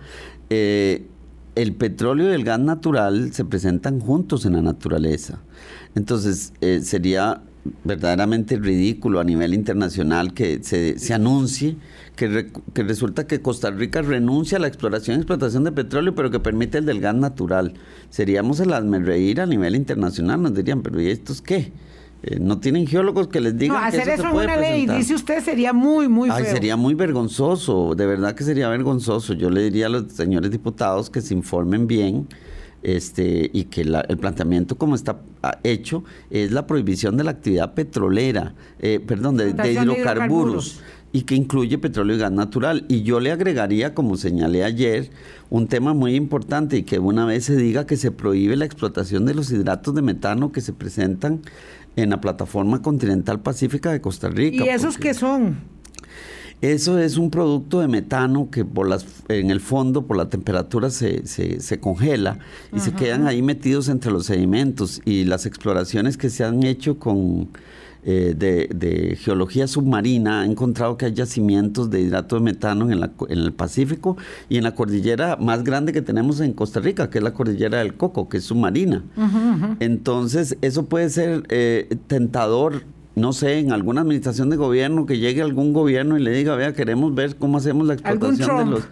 [0.49, 1.05] Eh,
[1.55, 5.39] el petróleo y el gas natural se presentan juntos en la naturaleza.
[5.95, 7.41] Entonces, eh, sería
[7.83, 11.77] verdaderamente ridículo a nivel internacional que se, se anuncie
[12.15, 16.31] que, que, resulta que Costa Rica renuncia a la exploración y explotación de petróleo, pero
[16.31, 17.73] que permite el del gas natural.
[18.09, 18.71] Seríamos el
[19.05, 21.71] reír a nivel internacional, nos dirían, pero ¿y estos qué?
[22.23, 25.13] Eh, no tienen geólogos que les digan no, hacer que eso, en una ley, dice
[25.13, 26.37] usted, sería muy, muy feo.
[26.37, 29.33] Ay, sería muy vergonzoso, de verdad que sería vergonzoso.
[29.33, 32.27] Yo le diría a los señores diputados que se informen bien
[32.83, 37.73] este, y que el planteamiento como está ah, hecho es la prohibición de la actividad
[37.73, 42.85] petrolera, eh, perdón, de, hidrocarburos, y que incluye petróleo y gas natural.
[42.87, 45.09] Y yo le agregaría, como señalé ayer,
[45.49, 49.25] un tema muy importante y que una vez se diga que se prohíbe la explotación
[49.25, 51.41] de los hidratos de metano que se presentan
[51.95, 54.63] en la plataforma continental pacífica de Costa Rica.
[54.63, 55.57] ¿Y esos qué son?
[56.61, 60.89] Eso es un producto de metano que por las, en el fondo, por la temperatura,
[60.89, 62.39] se, se, congela
[62.75, 65.01] y se quedan ahí metidos entre los sedimentos.
[65.05, 67.49] Y las exploraciones que se han hecho con
[68.03, 73.37] eh, de, geología submarina han encontrado que hay yacimientos de hidrato de metano en, en,
[73.37, 74.17] el Pacífico
[74.49, 77.79] y en la cordillera más grande que tenemos en Costa Rica, que es la cordillera
[77.79, 79.03] del Coco, que es submarina.
[79.79, 82.83] Entonces, eso puede ser eh, tentador
[83.17, 86.73] no sé, en alguna administración de gobierno, que llegue algún gobierno y le diga, vea,
[86.73, 88.83] queremos ver cómo hacemos la explotación de los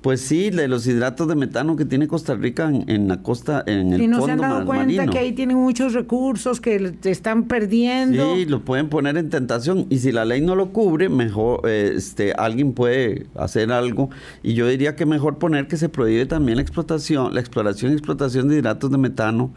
[0.00, 3.92] pues sí, de los hidratos de metano que tiene Costa Rica en, la costa, en
[3.92, 8.36] el y no se han dado cuenta que ahí tienen muchos recursos que están perdiendo.
[8.36, 12.32] Sí, lo pueden poner en tentación y si la ley no lo cubre, mejor este
[12.32, 14.10] alguien puede hacer algo
[14.42, 17.94] y yo diría que mejor poner que se prohíbe también la explotación, la exploración y
[17.94, 19.52] explotación de hidratos de metano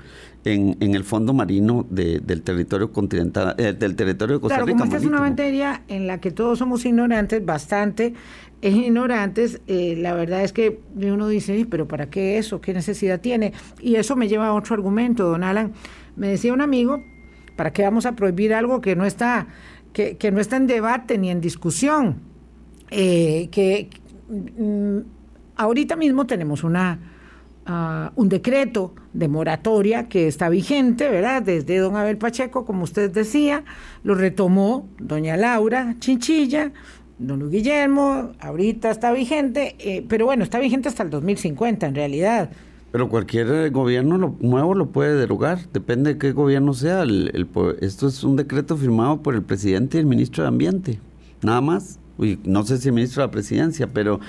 [0.45, 4.79] en, en el fondo marino del territorio continental, eh, del territorio de Costa claro, Rica.
[4.79, 8.13] Como esta es una materia en la que todos somos ignorantes, bastante
[8.71, 12.61] ignorantes, eh, la verdad es que uno dice, pero ¿para qué eso?
[12.61, 13.53] ¿Qué necesidad tiene?
[13.81, 15.73] Y eso me lleva a otro argumento, don Alan.
[16.15, 17.03] Me decía un amigo,
[17.55, 19.47] ¿para qué vamos a prohibir algo que no está,
[19.91, 22.21] que, no está en debate ni en discusión?
[22.89, 23.89] Eh, que
[24.29, 24.99] mm,
[25.55, 26.99] ahorita mismo tenemos una,
[27.65, 31.41] ah, un decreto de moratoria que está vigente, ¿verdad?
[31.41, 33.63] Desde don Abel Pacheco, como usted decía,
[34.03, 36.71] lo retomó doña Laura Chinchilla,
[37.23, 41.95] don Luis Guillermo, ahorita está vigente, eh, pero bueno, está vigente hasta el 2050 en
[41.95, 42.49] realidad.
[42.91, 47.03] Pero cualquier eh, gobierno nuevo lo puede derogar, depende de qué gobierno sea.
[47.81, 50.99] Esto es un decreto firmado por el presidente y el ministro de Ambiente,
[51.41, 51.99] nada más.
[52.19, 54.19] Uy, no sé si el ministro de la presidencia, pero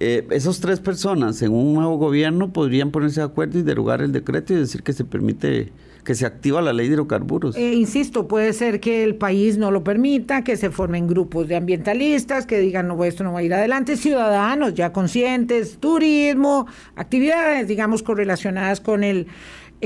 [0.00, 4.12] eh, esas tres personas en un nuevo gobierno podrían ponerse de acuerdo y derogar el
[4.12, 5.70] decreto y decir que se permite
[6.04, 7.56] que se activa la ley de hidrocarburos.
[7.56, 11.56] Eh, insisto, puede ser que el país no lo permita, que se formen grupos de
[11.56, 17.66] ambientalistas, que digan, no, esto no va a ir adelante, ciudadanos ya conscientes, turismo, actividades,
[17.68, 19.26] digamos, correlacionadas con el,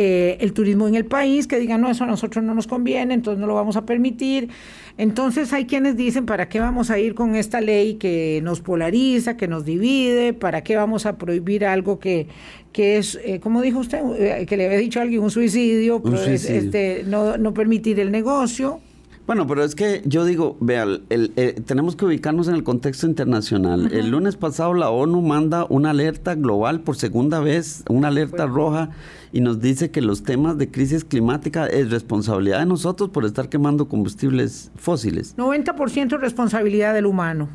[0.01, 3.15] eh, el turismo en el país, que digan, no, eso a nosotros no nos conviene,
[3.15, 4.49] entonces no lo vamos a permitir.
[4.97, 9.37] Entonces hay quienes dicen, ¿para qué vamos a ir con esta ley que nos polariza,
[9.37, 10.35] que nos divide?
[10.35, 12.29] ¿Para qué vamos a prohibir algo que,
[12.73, 16.01] que es, eh, como dijo usted, eh, que le había dicho a alguien, un suicidio,
[16.29, 18.79] Este, no, no permitir el negocio?
[19.29, 21.03] Bueno, pero es que yo digo, vea, el,
[21.37, 23.93] eh, tenemos que ubicarnos en el contexto internacional.
[23.93, 28.89] El lunes pasado la ONU manda una alerta global por segunda vez, una alerta roja,
[29.31, 33.51] y nos dice que los temas de crisis climática es responsabilidad de nosotros por estar
[33.51, 35.37] quemando combustibles fósiles.
[35.37, 37.51] 90% responsabilidad del humano.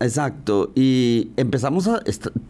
[0.00, 2.00] Exacto, y empezamos a,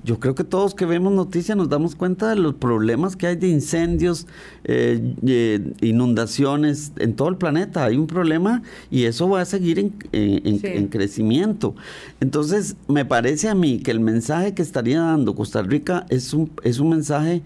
[0.05, 3.37] yo creo que todos que vemos noticias nos damos cuenta de los problemas que hay
[3.37, 4.27] de incendios,
[4.65, 9.95] eh, inundaciones en todo el planeta, hay un problema y eso va a seguir en,
[10.13, 11.75] en, crecimiento.
[12.21, 16.51] Entonces, me parece a mí que el mensaje que estaría dando Costa Rica es un,
[16.65, 17.43] es un mensaje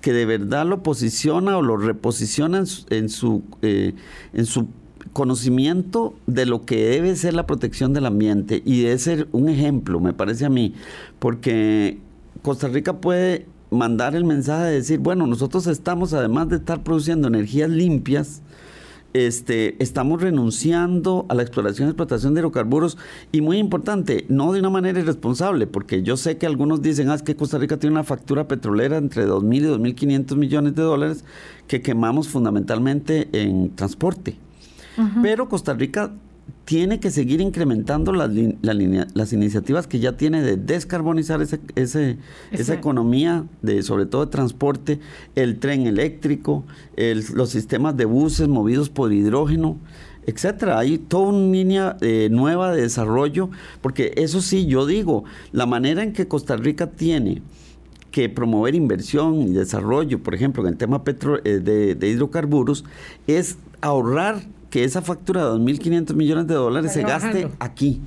[0.00, 3.92] que de verdad lo posiciona o lo reposiciona en su, en su, eh,
[4.32, 4.66] en su
[5.12, 10.00] conocimiento de lo que debe ser la protección del ambiente y debe ser un ejemplo,
[10.00, 10.74] me parece a mí,
[11.18, 11.98] porque
[12.42, 17.28] Costa Rica puede mandar el mensaje de decir, bueno, nosotros estamos, además de estar produciendo
[17.28, 18.42] energías limpias,
[19.14, 22.96] este, estamos renunciando a la exploración y explotación de hidrocarburos
[23.30, 27.14] y muy importante, no de una manera irresponsable, porque yo sé que algunos dicen ah,
[27.14, 31.24] es que Costa Rica tiene una factura petrolera entre 2.000 y 2.500 millones de dólares
[31.66, 34.38] que quemamos fundamentalmente en transporte.
[35.22, 36.12] Pero Costa Rica
[36.64, 38.30] tiene que seguir incrementando las,
[38.62, 42.18] las iniciativas que ya tiene de descarbonizar ese,
[42.50, 45.00] esa economía, de, sobre todo de transporte,
[45.34, 46.64] el tren eléctrico,
[47.34, 49.78] los sistemas de buses movidos por hidrógeno,
[50.26, 50.78] etcétera.
[50.78, 53.50] Hay toda una línea eh, nueva de desarrollo,
[53.80, 57.42] porque eso sí, yo digo, la manera en que Costa Rica tiene
[58.12, 62.84] que promover inversión y desarrollo, por ejemplo, en el tema petro, eh, de, de hidrocarburos,
[63.26, 68.00] es ahorrar que esa factura de 2.500 millones de dólares se gaste aquí.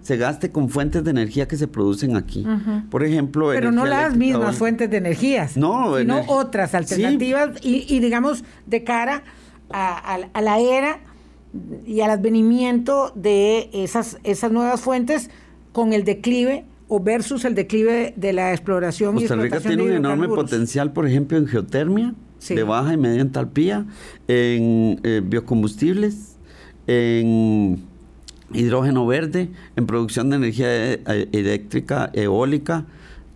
[0.00, 2.46] Se gaste con fuentes de energía que se producen aquí.
[2.88, 3.48] Por ejemplo...
[3.48, 5.56] Pero no las mismas fuentes de energías.
[5.56, 9.24] No, sino otras alternativas y, digamos, de cara
[9.70, 11.00] a, la era
[11.84, 15.30] y al advenimiento de esas, esas nuevas fuentes
[15.72, 20.28] con el declive o versus el declive de la exploración Costa Rica tiene un enorme
[20.28, 22.14] potencial, por ejemplo, en geotermia,
[22.48, 23.86] de baja y media entalpía,
[24.26, 26.36] en eh, biocombustibles,
[26.86, 27.82] en
[28.52, 32.86] hidrógeno verde, en producción de energía eh, eh, eléctrica eólica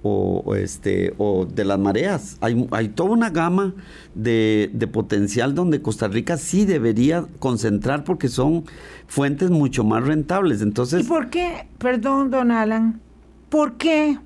[0.02, 2.36] o, este o de las mareas.
[2.40, 3.74] Hay, hay toda una gama
[4.14, 8.64] de, de, potencial donde Costa Rica sí debería concentrar porque son
[9.06, 10.60] fuentes mucho más rentables.
[10.60, 13.00] Entonces, ¿Y por qué, perdón, don Alan,
[13.48, 14.18] por qué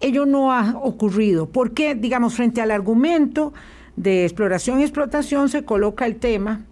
[0.00, 1.48] ello no ha ocurrido.
[1.48, 3.52] ¿Por qué, digamos, frente al argumento
[3.96, 6.64] de exploración y explotación se coloca el tema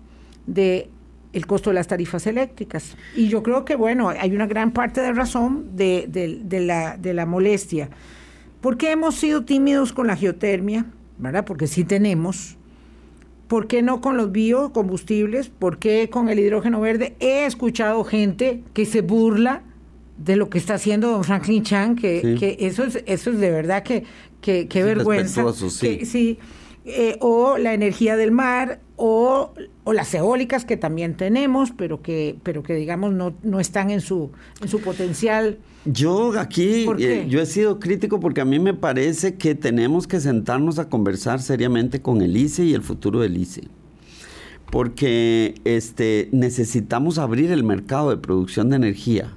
[0.46, 0.90] de
[1.32, 2.96] el costo de las tarifas eléctricas?
[3.16, 6.06] Y yo creo que, bueno, hay una gran parte de razón de,
[6.66, 7.88] la, de la molestia.
[8.60, 10.87] ¿Por qué hemos sido tímidos con la geotermia?
[11.18, 11.44] ¿Verdad?
[11.44, 12.56] Porque sí tenemos.
[13.48, 15.48] ¿Por qué no con los biocombustibles?
[15.48, 17.14] ¿Por qué con el hidrógeno verde?
[17.20, 19.62] He escuchado gente que se burla
[20.16, 23.50] de lo que está haciendo don Franklin Chan, que, que eso, es, eso es de
[23.50, 24.05] verdad que,
[24.40, 25.53] que, vergüenza.
[25.53, 26.05] Sí.
[26.05, 26.38] sí
[26.87, 32.37] eh, o la energía del mar, o, o, las eólicas que también tenemos, pero que,
[32.42, 35.59] pero que digamos no, no están en su, en su potencial.
[35.87, 40.20] Yo aquí, eh, yo he sido crítico porque a mí me parece que tenemos que
[40.20, 43.62] sentarnos a conversar seriamente con el ICE y el futuro del ICE.
[44.70, 49.33] Porque este, necesitamos abrir el mercado de producción de energía.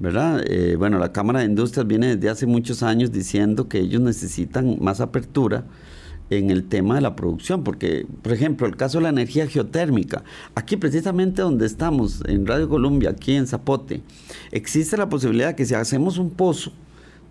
[0.00, 0.42] ¿Verdad?
[0.46, 4.78] Eh, bueno, la Cámara de Industrias viene desde hace muchos años diciendo que ellos necesitan
[4.80, 5.64] más apertura
[6.30, 10.24] en el tema de la producción, porque, por ejemplo, el caso de la energía geotérmica,
[10.54, 14.02] aquí precisamente donde estamos, en Radio Colombia, aquí en Zapote,
[14.52, 16.72] existe la posibilidad de que si hacemos un pozo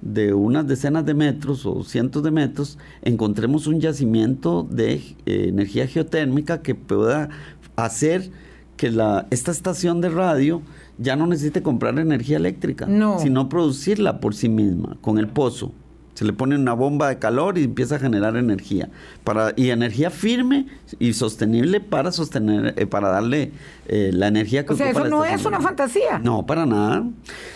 [0.01, 5.87] de unas decenas de metros o cientos de metros, encontremos un yacimiento de eh, energía
[5.87, 7.29] geotérmica que pueda
[7.75, 8.29] hacer
[8.77, 10.61] que la, esta estación de radio
[10.99, 12.87] ya no necesite comprar energía eléctrica,
[13.19, 15.71] sino producirla por sí misma, con el pozo.
[16.13, 18.89] Se le pone una bomba de calor y empieza a generar energía.
[19.23, 23.51] Para, y energía firme y sostenible para sostener, eh, para darle
[23.87, 26.19] eh, la energía que O sea, eso no es una fantasía.
[26.19, 27.03] No, para nada.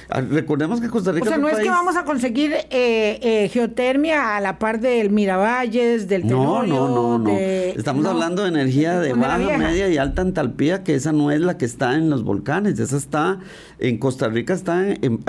[0.10, 1.26] Ah, recordemos que Costa Rica.
[1.26, 6.08] O sea, no es que vamos a conseguir eh, geotermia a la par del Miravalles,
[6.08, 7.30] del No, no, no, no.
[7.30, 11.58] Estamos hablando de energía de baja, media y alta entalpía, que esa no es la
[11.58, 12.80] que está en los volcanes.
[12.80, 13.40] Esa está
[13.80, 15.24] en Costa Rica, está en,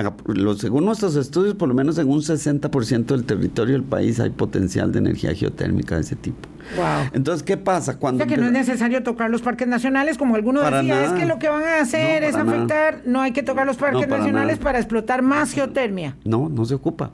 [0.59, 4.93] según nuestros estudios, por lo menos en un 60% del territorio del país hay potencial
[4.93, 6.54] de energía geotérmica de ese tipo.
[6.77, 7.11] Wow.
[7.13, 7.99] Entonces, ¿qué pasa?
[7.99, 11.13] Cuando o sea, que no es necesario tocar los parques nacionales, como algunos decía, es
[11.13, 14.59] que lo que van a hacer es afectar, no hay que tocar los parques nacionales
[14.59, 16.17] para explotar más geotermia.
[16.25, 17.13] No, no se ocupa.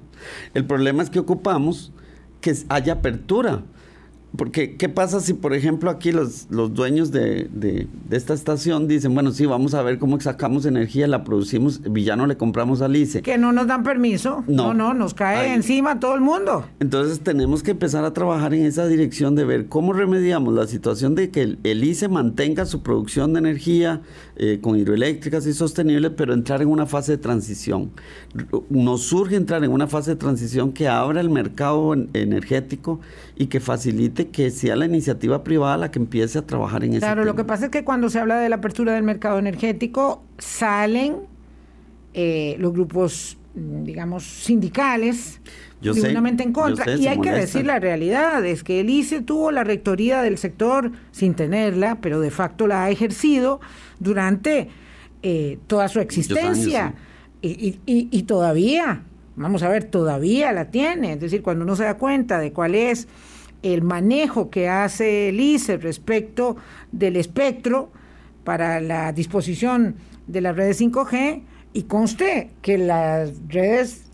[0.54, 1.92] El problema es que ocupamos
[2.40, 3.62] que haya apertura.
[4.36, 9.12] Porque, ¿qué pasa si, por ejemplo, aquí los, los dueños de, de, esta estación dicen,
[9.12, 13.22] bueno, sí, vamos a ver cómo sacamos energía, la producimos, villano le compramos a Lice?
[13.22, 14.44] Que no nos dan permiso.
[14.46, 16.64] No, no, nos cae encima todo el mundo.
[16.78, 21.16] Entonces tenemos que empezar a trabajar en esa dirección de ver cómo remediamos la situación
[21.16, 24.02] de que el, ICE mantenga su producción de energía
[24.36, 27.90] eh, con hidroeléctricas y sostenibles, pero entrar en una fase de transición.
[28.68, 33.00] Nos surge entrar en una fase de transición que abra el mercado energético
[33.40, 37.00] y que facilite que sea la iniciativa privada la que empiece a trabajar en eso.
[37.00, 40.22] Claro, lo que pasa es que cuando se habla de la apertura del mercado energético,
[40.36, 41.16] salen
[42.12, 45.40] eh, los grupos, digamos, sindicales.
[45.80, 46.94] Yo en contra.
[46.94, 50.92] y hay que decir la realidad, es que el ICE tuvo la rectoría del sector
[51.10, 53.58] sin tenerla, pero de facto la ha ejercido
[54.00, 54.68] durante
[55.22, 56.92] eh, toda su existencia.
[57.40, 59.02] y, y todavía,
[59.34, 61.14] vamos a ver, todavía la tiene.
[61.14, 63.08] Es decir, cuando uno se da cuenta de cuál es
[63.62, 66.56] el manejo que hace el ICE respecto
[66.92, 67.90] del espectro
[68.44, 69.96] para la disposición
[70.26, 71.42] de las redes 5G
[71.72, 74.10] y conste que las redes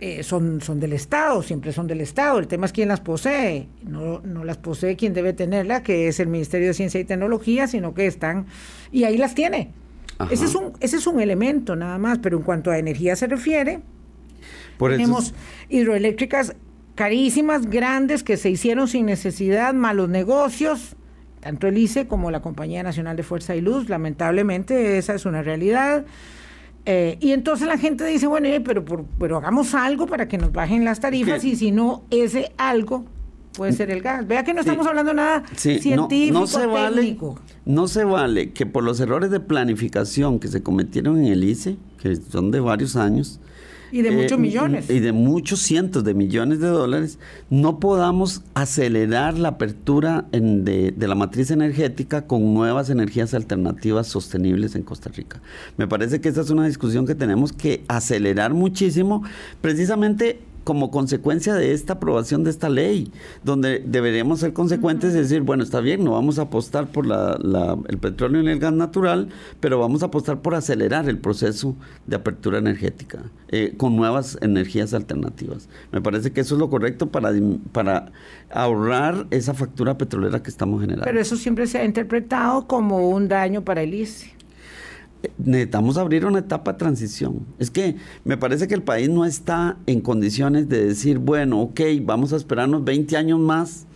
[0.00, 2.38] eh, son, son del Estado, siempre son del Estado.
[2.38, 3.68] El tema es quién las posee.
[3.82, 7.66] No, no las posee quien debe tenerla, que es el Ministerio de Ciencia y Tecnología,
[7.66, 8.46] sino que están...
[8.92, 9.72] Y ahí las tiene.
[10.30, 13.28] Ese es, un, ese es un elemento nada más, pero en cuanto a energía se
[13.28, 13.80] refiere,
[14.78, 15.32] tenemos
[15.68, 16.54] hidroeléctricas
[16.98, 20.96] carísimas, grandes, que se hicieron sin necesidad, malos negocios,
[21.38, 25.40] tanto el ICE como la Compañía Nacional de Fuerza y Luz, lamentablemente esa es una
[25.42, 26.06] realidad.
[26.86, 28.84] Eh, y entonces la gente dice, bueno, pero,
[29.16, 33.04] pero hagamos algo para que nos bajen las tarifas y si no, ese algo
[33.52, 34.26] puede ser el gas.
[34.26, 37.34] Vea que no estamos hablando nada científico, no, se técnico.
[37.34, 41.44] Vale, no se vale que por los errores de planificación que se cometieron en el
[41.44, 43.38] ICE, que son de varios años,
[43.90, 44.90] y de muchos eh, millones.
[44.90, 47.18] Y de muchos cientos de millones de dólares,
[47.50, 54.74] no podamos acelerar la apertura de, de, la matriz energética con nuevas energías alternativas sostenibles
[54.74, 55.40] en Costa Rica.
[55.76, 59.22] Me parece que esa es una discusión que tenemos que acelerar muchísimo,
[59.60, 63.10] precisamente como consecuencia de esta aprobación de esta ley,
[63.42, 67.98] donde deberíamos ser consecuentes y decir, bueno, está bien, no vamos a apostar por el
[67.98, 71.74] petróleo y el gas natural, pero vamos a apostar por acelerar el proceso
[72.06, 75.70] de apertura energética eh, con nuevas energías alternativas.
[75.90, 77.32] Me parece que eso es lo correcto para,
[77.72, 78.12] para
[78.50, 81.06] ahorrar esa factura petrolera que estamos generando.
[81.06, 84.37] Pero eso siempre se ha interpretado como un daño para el ICE
[85.38, 87.46] necesitamos abrir una etapa de transición.
[87.58, 91.80] Es que me parece que el país no está en condiciones de decir, bueno, ok,
[92.02, 93.86] vamos a esperarnos 20 años más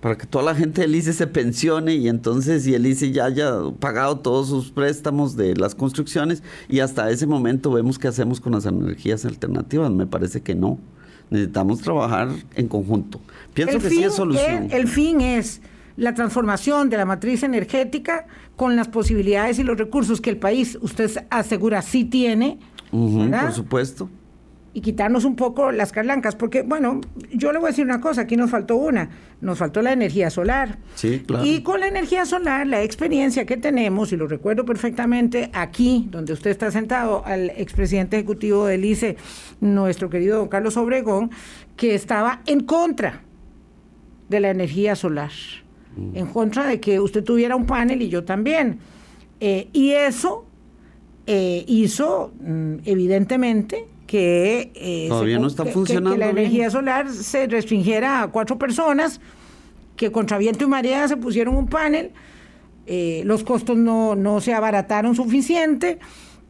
[0.00, 3.26] para que toda la gente del ICE se pensione y entonces y el ICE ya
[3.26, 8.40] haya pagado todos sus préstamos de las construcciones y hasta ese momento vemos qué hacemos
[8.40, 9.90] con las energías alternativas.
[9.90, 10.78] Me parece que no.
[11.28, 13.20] Necesitamos trabajar en conjunto.
[13.54, 14.68] Pienso que sí es solución.
[14.70, 15.60] el fin es
[15.96, 18.26] la transformación de la matriz energética
[18.56, 22.58] con las posibilidades y los recursos que el país, usted asegura, sí tiene.
[22.90, 24.08] por supuesto
[24.72, 27.00] y quitarnos un poco las carlancas, porque bueno,
[27.32, 29.10] yo le voy a decir una cosa, aquí nos faltó una,
[29.40, 30.78] nos faltó la energía solar.
[30.94, 31.44] Sí, claro.
[31.44, 36.32] Y con la energía solar, la experiencia que tenemos, y lo recuerdo perfectamente aquí, donde
[36.32, 39.16] usted está sentado, al expresidente ejecutivo del ICE,
[39.60, 41.30] nuestro querido don Carlos Obregón,
[41.76, 43.22] que estaba en contra
[44.28, 45.32] de la energía solar.
[45.96, 48.78] En contra de que usted tuviera un panel y yo también.
[49.40, 50.44] Eh, y eso
[51.26, 58.22] eh, hizo, mm, evidentemente, que, eh, Todavía no está funcionando la energía solar se restringiera
[58.22, 59.20] a cuatro personas,
[59.96, 62.10] que contra viento y marea se pusieron un panel,
[63.24, 66.00] los costos no, no se abarataron suficiente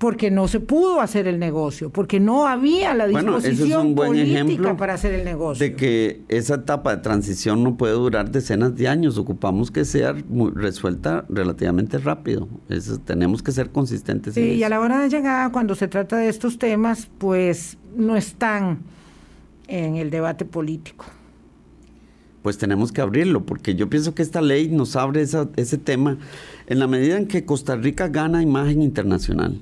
[0.01, 5.12] porque no se pudo hacer el negocio, porque no había la disposición política para hacer
[5.12, 5.62] el negocio.
[5.62, 10.14] De que esa etapa de transición no puede durar decenas de años, ocupamos que sea
[10.55, 12.48] resuelta relativamente rápido.
[13.05, 14.32] tenemos que ser consistentes.
[14.32, 18.16] Sí, y a la hora de llegar, cuando se trata de estos temas, pues no
[18.16, 18.78] están
[19.68, 21.05] en el debate político.
[22.40, 26.16] Pues tenemos que abrirlo, porque yo pienso que esta ley nos abre ese tema
[26.68, 29.61] en la medida en que Costa Rica gana imagen internacional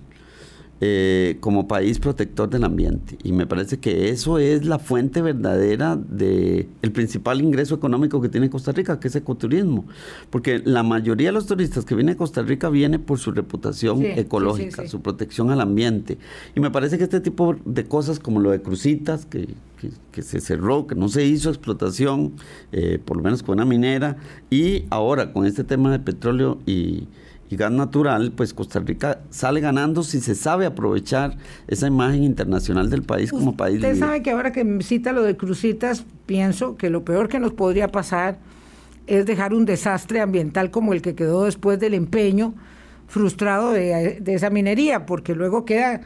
[0.81, 3.19] eh, como país protector del ambiente.
[3.25, 8.29] Y me parece que eso es la fuente verdadera de el principal ingreso económico que
[8.29, 9.87] tiene Costa Rica, que es ecoturismo.
[10.31, 14.05] Porque la mayoría de los turistas que vienen a Costa Rica viene por su reputación
[14.05, 16.19] ecológica, su protección al ambiente.
[16.55, 19.49] Y me parece que este tipo de cosas, como lo de Crucitas, que,
[20.13, 22.35] que, se cerró, que no se hizo explotación,
[22.73, 24.17] eh, por lo menos con una minera,
[24.51, 27.09] y ahora con este tema de petróleo y
[27.51, 31.37] y gas natural, pues Costa Rica sale ganando si se sabe aprovechar
[31.67, 35.37] esa imagen internacional del país como país Usted sabe que ahora que cita lo de
[35.37, 38.39] Crucitas, pienso que lo peor que nos podría pasar
[39.07, 42.55] es dejar un desastre ambiental como el que quedó después del empeño
[43.07, 46.03] frustrado de, esa minería, porque luego queda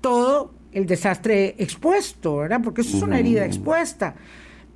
[0.00, 2.60] todo el desastre expuesto, ¿verdad?
[2.64, 4.14] Porque eso es una herida expuesta.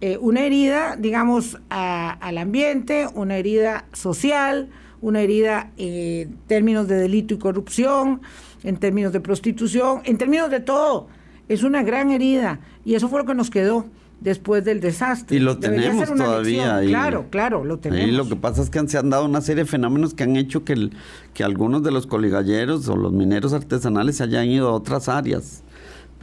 [0.03, 4.69] Eh, una herida, digamos, al ambiente, una herida social,
[5.03, 8.23] una herida en términos de delito y corrupción,
[8.63, 11.09] en términos de prostitución, en términos de todo.
[11.49, 13.85] Es una gran herida y eso fue lo que nos quedó
[14.21, 15.37] después del desastre.
[15.37, 16.81] Y lo tenemos todavía.
[16.87, 18.09] claro, claro, lo tenemos.
[18.09, 20.37] Y lo que pasa es que se han dado una serie de fenómenos que han
[20.37, 20.93] hecho que, el,
[21.35, 25.65] que algunos de los coligalleros o los mineros artesanales se hayan ido a otras áreas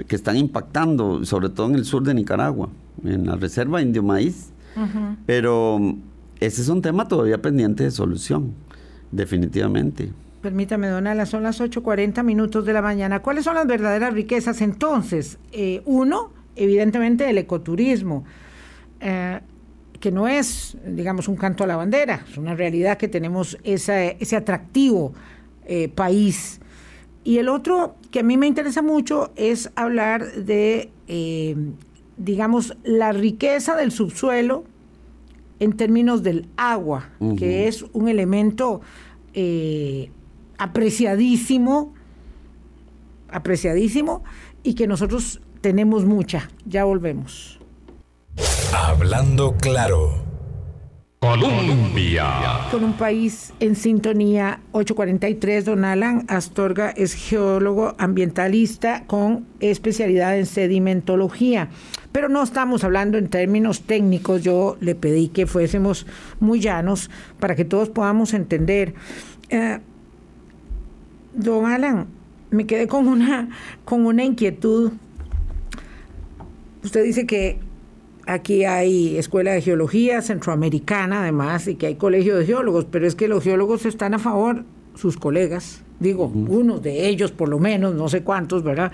[0.08, 2.70] que están impactando, sobre todo en el sur de Nicaragua,
[3.04, 4.52] en la reserva Indio Maíz.
[5.26, 5.98] Pero
[6.40, 8.54] ese es un tema todavía pendiente de solución.
[9.12, 10.10] Definitivamente.
[10.42, 13.22] Permítame, dona, son las 8.40 minutos de la mañana.
[13.22, 15.38] ¿Cuáles son las verdaderas riquezas entonces?
[15.52, 18.24] Eh, uno, evidentemente, el ecoturismo,
[19.02, 19.42] eh,
[20.00, 24.36] que no es, digamos, un canto a la bandera, es una realidad que tenemos ese
[24.38, 25.14] atractivo
[25.66, 26.62] eh, país.
[27.26, 30.90] Y el otro que a mí me interesa mucho es hablar de,
[32.16, 34.64] digamos, la riqueza del subsuelo
[35.60, 38.82] en términos del agua, que es un elemento
[39.34, 40.12] eh,
[40.58, 41.94] apreciadísimo,
[43.30, 44.24] apreciadísimo,
[44.64, 46.50] y que nosotros tenemos mucha.
[46.66, 47.60] Ya volvemos.
[48.74, 50.29] Hablando claro.
[51.20, 52.70] Colombia.
[52.72, 60.46] Con un país en sintonía 843, don Alan Astorga es geólogo ambientalista con especialidad en
[60.46, 61.68] sedimentología.
[62.14, 66.08] Pero no estamos hablando en términos técnicos, yo le pedí que fuésemos
[66.40, 68.94] muy llanos para que todos podamos entender.
[69.50, 69.80] Eh,
[71.34, 72.08] don Alan,
[72.50, 73.50] me quedé con una,
[73.84, 74.94] con una inquietud.
[76.82, 77.60] Usted dice que
[78.30, 83.16] aquí hay escuela de geología centroamericana además y que hay colegio de geólogos, pero es
[83.16, 84.64] que los geólogos están a favor,
[84.96, 88.92] sus colegas, digo, unos de ellos por lo menos, no sé cuántos, ¿verdad?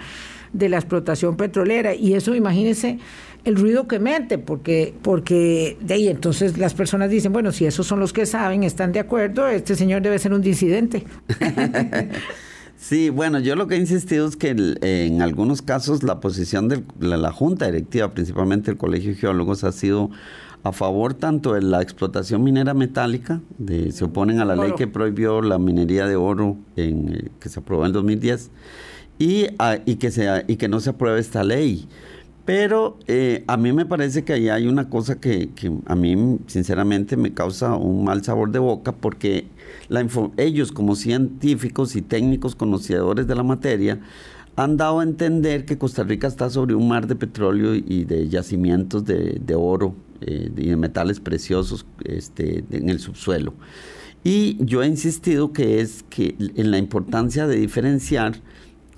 [0.53, 1.93] De la explotación petrolera.
[1.93, 2.99] Y eso, imagínense
[3.43, 7.85] el ruido que mete, porque, porque de ahí entonces las personas dicen, bueno, si esos
[7.85, 11.03] son los que saben, están de acuerdo, este señor debe ser un disidente.
[12.87, 16.83] Sí, bueno, yo lo que he insistido es que en algunos casos la posición de
[16.99, 20.11] la, Junta Directiva, principalmente el Colegio de Geólogos, ha sido
[20.61, 24.85] a favor tanto de la explotación minera metálica, de, se oponen a la ley que
[24.85, 28.51] prohibió la minería de oro en, eh, que se aprobó en 2010,
[29.17, 29.47] y,
[29.85, 31.87] y, que y que no se apruebe esta ley.
[32.45, 36.37] Pero eh, a mí me parece que ahí hay una cosa que, que, a mí
[36.45, 39.47] sinceramente me causa un mal sabor de boca porque
[40.37, 43.99] ellos como científicos y técnicos conocedores de la materia
[44.55, 48.29] han dado a entender que Costa Rica está sobre un mar de petróleo y de
[48.29, 53.53] yacimientos de, oro eh, y de metales preciosos este, en el subsuelo.
[54.23, 58.41] Y yo he insistido que es que en la importancia de diferenciar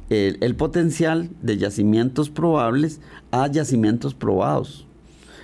[0.10, 4.87] el, potencial de yacimientos probables a yacimientos probados.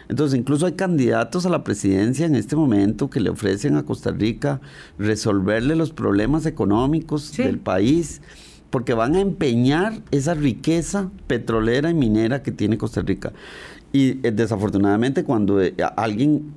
[0.10, 4.12] Entonces, incluso hay candidatos a la presidencia en este momento que le ofrecen a Costa
[4.12, 4.62] Rica
[4.97, 8.22] resolverle los problemas económicos del país,
[8.70, 13.32] porque van a empeñar esa riqueza petrolera y minera que tiene Costa Rica.
[13.91, 16.54] Y eh, desafortunadamente cuando eh, alguien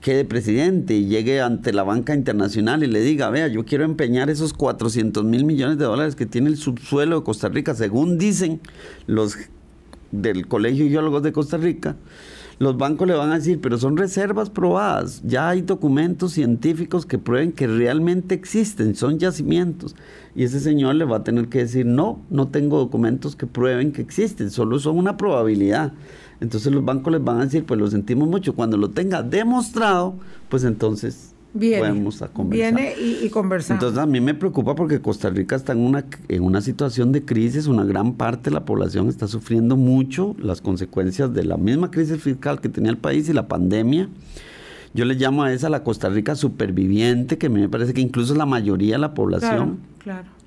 [0.00, 4.30] quede presidente y llegue ante la banca internacional y le diga, vea, yo quiero empeñar
[4.30, 8.60] esos 400 mil millones de dólares que tiene el subsuelo de Costa Rica, según dicen
[9.06, 9.36] los
[10.12, 11.96] del Colegio de Geólogos de Costa Rica,
[12.58, 17.18] los bancos le van a decir, pero son reservas probadas, ya hay documentos científicos que
[17.18, 19.94] prueben que realmente existen, son yacimientos.
[20.34, 23.92] Y ese señor le va a tener que decir, no, no tengo documentos que prueben
[23.92, 25.92] que existen, solo son una probabilidad.
[26.40, 28.54] Entonces los bancos les van a decir, pues lo sentimos mucho.
[28.54, 30.14] Cuando lo tenga demostrado,
[30.48, 32.74] pues entonces podemos a conversar.
[32.74, 36.42] Viene y, y Entonces a mí me preocupa porque Costa Rica está en una, en
[36.42, 41.32] una situación de crisis, una gran parte de la población está sufriendo mucho las consecuencias
[41.34, 44.08] de la misma crisis fiscal que tenía el país y la pandemia.
[44.94, 48.00] Yo le llamo a esa la Costa Rica superviviente, que a mí me parece que
[48.00, 49.80] incluso la mayoría de la población.
[49.98, 50.37] Claro, claro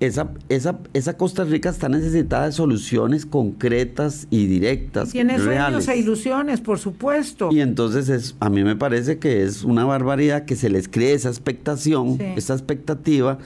[0.00, 5.10] esa, esa, esa Costa Rica está necesitada de soluciones concretas y directas.
[5.12, 7.50] Tiene sueños e ilusiones, por supuesto.
[7.52, 11.12] Y entonces es, a mí me parece que es una barbaridad que se les cree
[11.12, 13.38] esa expectación, esa expectativa,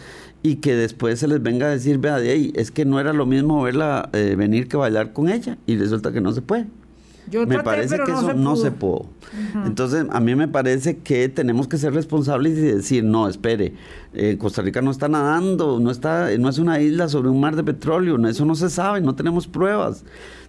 [0.45, 3.27] y que después se les venga a decir, vea, de es que no era lo
[3.27, 6.67] mismo verla eh, venir que bailar con ella, y resulta que no se puede
[7.47, 9.07] me parece que eso no se pudo.
[9.67, 13.75] Entonces, a mí me parece que tenemos que ser responsables y decir, no, espere,
[14.15, 17.57] eh, Costa Rica no está nadando, no, está, no es una isla sobre un mar
[17.57, 20.05] de petróleo, eso no se sabe, no tenemos pruebas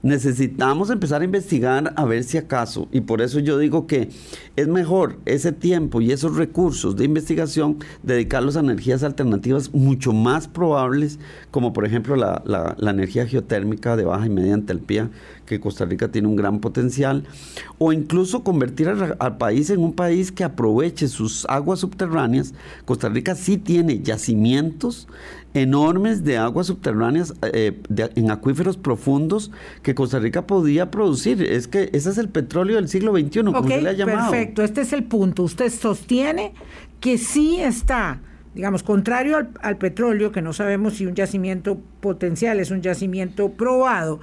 [0.05, 4.09] necesitamos empezar a investigar a ver si acaso, y por eso yo digo que
[4.55, 10.47] es mejor ese tiempo y esos recursos de investigación dedicarlos a energías alternativas mucho más
[10.47, 11.17] probables,
[11.49, 15.09] como por ejemplo la, la, energía geotérmica de baja y media entalpía,
[15.47, 17.23] que Costa Rica tiene un gran potencial,
[17.79, 22.53] o incluso convertir al, país en un país que aproveche sus aguas subterráneas.
[22.85, 25.07] Costa Rica sí tiene yacimientos
[25.53, 27.81] enormes de aguas subterráneas eh,
[28.15, 29.51] en acuíferos profundos
[29.83, 31.41] que Costa Rica podía producir.
[31.41, 34.31] Es que ese es el petróleo del siglo XXI, como se le ha llamado.
[34.31, 35.43] Perfecto, este es el punto.
[35.43, 36.53] Usted sostiene
[36.99, 38.21] que sí está,
[38.53, 43.51] digamos, contrario al, al petróleo, que no sabemos si un yacimiento potencial es un yacimiento
[43.51, 44.19] probado.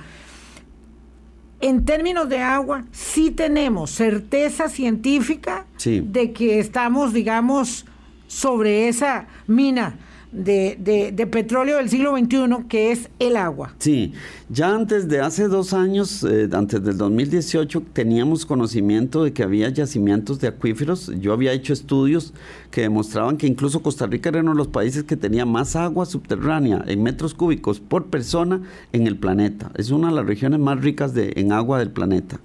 [1.63, 7.87] En términos de agua, sí tenemos certeza científica de que estamos, digamos,
[8.33, 9.97] sobre esa mina
[10.33, 13.75] de, de, petróleo del siglo XXI, que es el agua.
[13.79, 14.15] Sí,
[14.49, 19.69] ya antes de hace dos años, eh, antes del 2018, teníamos conocimiento de que había
[19.69, 21.13] yacimientos de acuíferos.
[21.21, 22.33] Yo había hecho estudios
[22.71, 26.07] que demostraban que incluso Costa Rica era uno de los países que tenía más agua
[26.07, 28.63] subterránea en metros cúbicos por persona
[28.93, 29.71] en el planeta.
[29.77, 32.41] Es una de las regiones más ricas de, en agua del planeta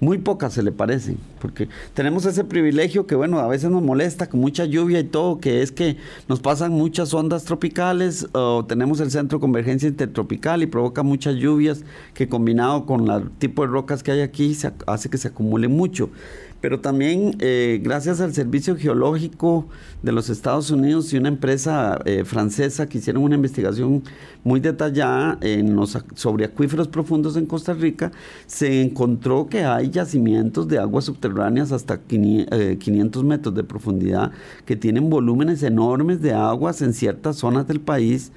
[0.00, 4.28] muy pocas se le parecen, porque tenemos ese privilegio que, bueno, a veces nos molesta
[4.28, 5.96] con mucha lluvia y todo, que es que
[6.28, 11.36] nos pasan muchas ondas tropicales o tenemos el centro de convergencia intertropical y provoca muchas
[11.36, 15.28] lluvias que combinado con el tipo de rocas que hay aquí se hace que se
[15.28, 16.10] acumule mucho
[16.64, 19.66] pero también eh, gracias al Servicio Geológico
[20.02, 24.02] de los Estados Unidos y una empresa eh, francesa que hicieron una investigación
[24.44, 28.12] muy detallada en los, sobre acuíferos profundos en Costa Rica,
[28.46, 34.32] se encontró que hay yacimientos de aguas subterráneas hasta 500 eh, metros de profundidad
[34.64, 38.32] que tienen volúmenes enormes de aguas en ciertas zonas del país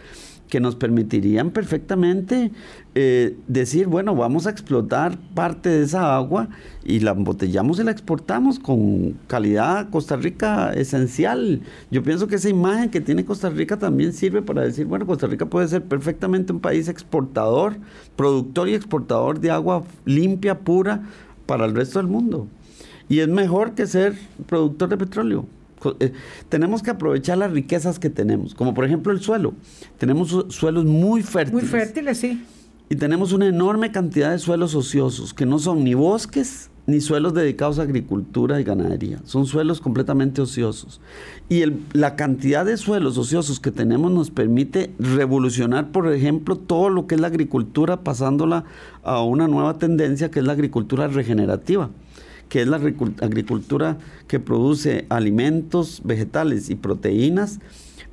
[0.49, 2.51] que nos permitirían perfectamente
[2.95, 6.49] eh, decir, bueno, vamos a explotar parte de esa agua
[6.85, 11.61] y la embotellamos y la exportamos con calidad Costa Rica esencial.
[11.91, 15.27] Yo pienso que esa imagen que tiene Costa Rica también sirve para decir, bueno, Costa
[15.27, 17.75] Rica puede ser perfectamente un país exportador,
[18.15, 21.03] productor y exportador de agua limpia, pura,
[21.45, 22.47] para el resto del mundo.
[23.09, 24.15] Y es mejor que ser
[24.47, 25.45] productor de petróleo.
[25.99, 26.11] Eh,
[26.49, 29.53] tenemos que aprovechar las riquezas que tenemos, como por ejemplo el suelo.
[29.97, 31.63] Tenemos suelos muy fértiles.
[31.63, 32.43] Muy fértiles, sí.
[32.89, 37.34] Y tenemos una enorme cantidad de suelos ociosos, que no son ni bosques ni suelos
[37.34, 39.19] dedicados a agricultura y ganadería.
[39.25, 41.01] Son suelos completamente ociosos.
[41.49, 47.05] Y la cantidad de suelos ociosos que tenemos nos permite revolucionar, por ejemplo, todo lo
[47.05, 48.63] que es la agricultura, pasándola
[49.03, 51.89] a una nueva tendencia que es la agricultura regenerativa
[52.49, 57.59] que es la agricultura que produce alimentos, vegetales y proteínas,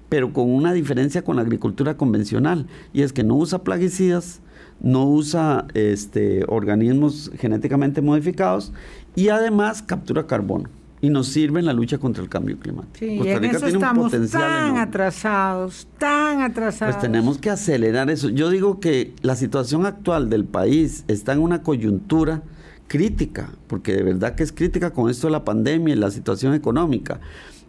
[0.09, 4.41] pero con una diferencia con la agricultura convencional, y es que no usa plaguicidas,
[4.81, 8.73] no usa este, organismos genéticamente modificados
[9.15, 10.69] y además captura carbono
[11.01, 12.97] y nos sirve en la lucha contra el cambio climático.
[12.99, 16.95] Sí, Costa Rica tiene un potencial tan atrasados, tan atrasados.
[16.95, 18.31] Pues tenemos que acelerar eso.
[18.31, 22.43] Yo digo que la situación actual del país está en una coyuntura
[22.89, 26.55] crítica, porque de verdad que es crítica con esto de la pandemia y la situación
[26.55, 27.21] económica.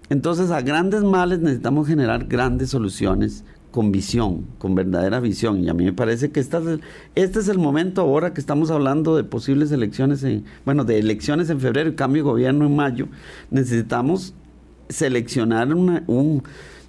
[0.09, 5.61] Entonces, a grandes males necesitamos generar grandes soluciones con visión, con verdadera visión.
[5.63, 6.79] Y a mí me parece que esta es
[7.15, 11.49] este es el momento ahora que estamos hablando de posibles elecciones, en, bueno, de elecciones
[11.49, 13.07] en febrero y cambio de gobierno en mayo.
[13.51, 14.33] Necesitamos
[14.87, 16.43] seleccionar un,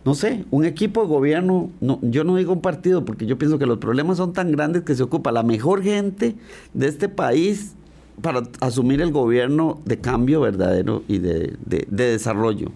[0.04, 3.58] no sé, un equipo de gobierno, no, yo no digo un partido, porque yo pienso
[3.58, 6.36] que los problemas son tan grandes que se ocupa la mejor gente
[6.72, 7.74] de este país
[8.22, 12.72] para asumir el gobierno de cambio verdadero y de, desarrollo.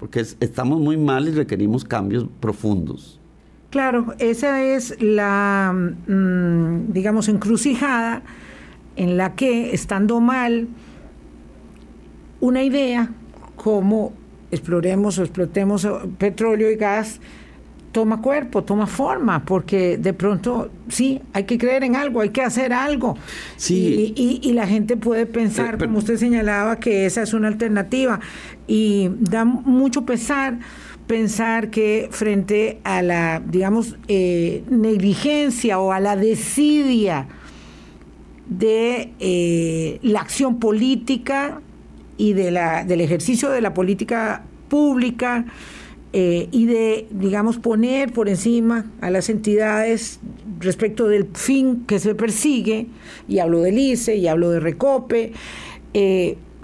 [0.00, 3.20] Porque estamos muy mal y requerimos cambios profundos.
[3.70, 8.22] Claro, esa es la, mm, digamos, encrucijada
[8.96, 10.68] en la que, estando mal,
[12.40, 13.10] una idea
[13.56, 14.12] como
[14.50, 17.20] exploremos o explotemos petróleo y gas,
[17.94, 22.42] toma cuerpo, toma forma, porque de pronto sí, hay que creer en algo, hay que
[22.42, 23.16] hacer algo.
[23.56, 24.12] Sí.
[24.16, 28.18] Y, la gente puede pensar, como usted señalaba, que esa es una alternativa.
[28.66, 30.58] Y da mucho pesar
[31.06, 37.28] pensar que frente a la, digamos, eh, negligencia o a la desidia
[38.48, 41.60] de eh, la acción política
[42.16, 45.44] y de la, del ejercicio de la política pública
[46.16, 50.20] eh, y de, digamos, poner por encima a las entidades
[50.60, 52.86] respecto del fin que se persigue,
[53.26, 55.32] y hablo del ICE, y hablo de Recope,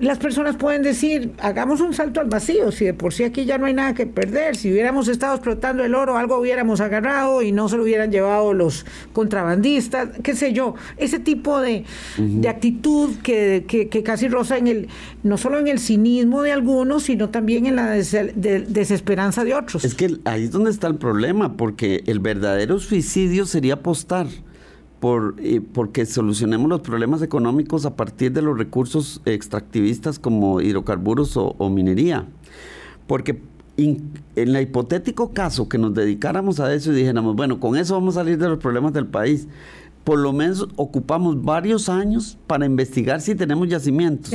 [0.00, 3.58] las personas pueden decir, hagamos un salto al vacío, si de por sí aquí ya
[3.58, 7.52] no hay nada que perder, si hubiéramos estado explotando el oro, algo hubiéramos agarrado y
[7.52, 11.84] no se lo hubieran llevado los contrabandistas, qué sé yo, ese tipo de,
[12.48, 14.88] actitud que, que, casi roza en el,
[15.22, 19.84] no solo en el cinismo de algunos, sino también en la desesperanza de otros.
[19.84, 24.26] Es que ahí es donde está el problema, porque el verdadero suicidio sería apostar
[25.00, 31.36] por, eh, porque solucionemos los problemas económicos a partir de los recursos extractivistas como hidrocarburos
[31.36, 32.26] o, minería.
[33.06, 33.40] Porque
[33.78, 38.16] en el hipotético caso que nos dedicáramos a eso y dijéramos, bueno, con eso vamos
[38.16, 39.48] a salir de los problemas del país,
[40.04, 44.34] por lo menos ocupamos varios años para investigar si tenemos yacimientos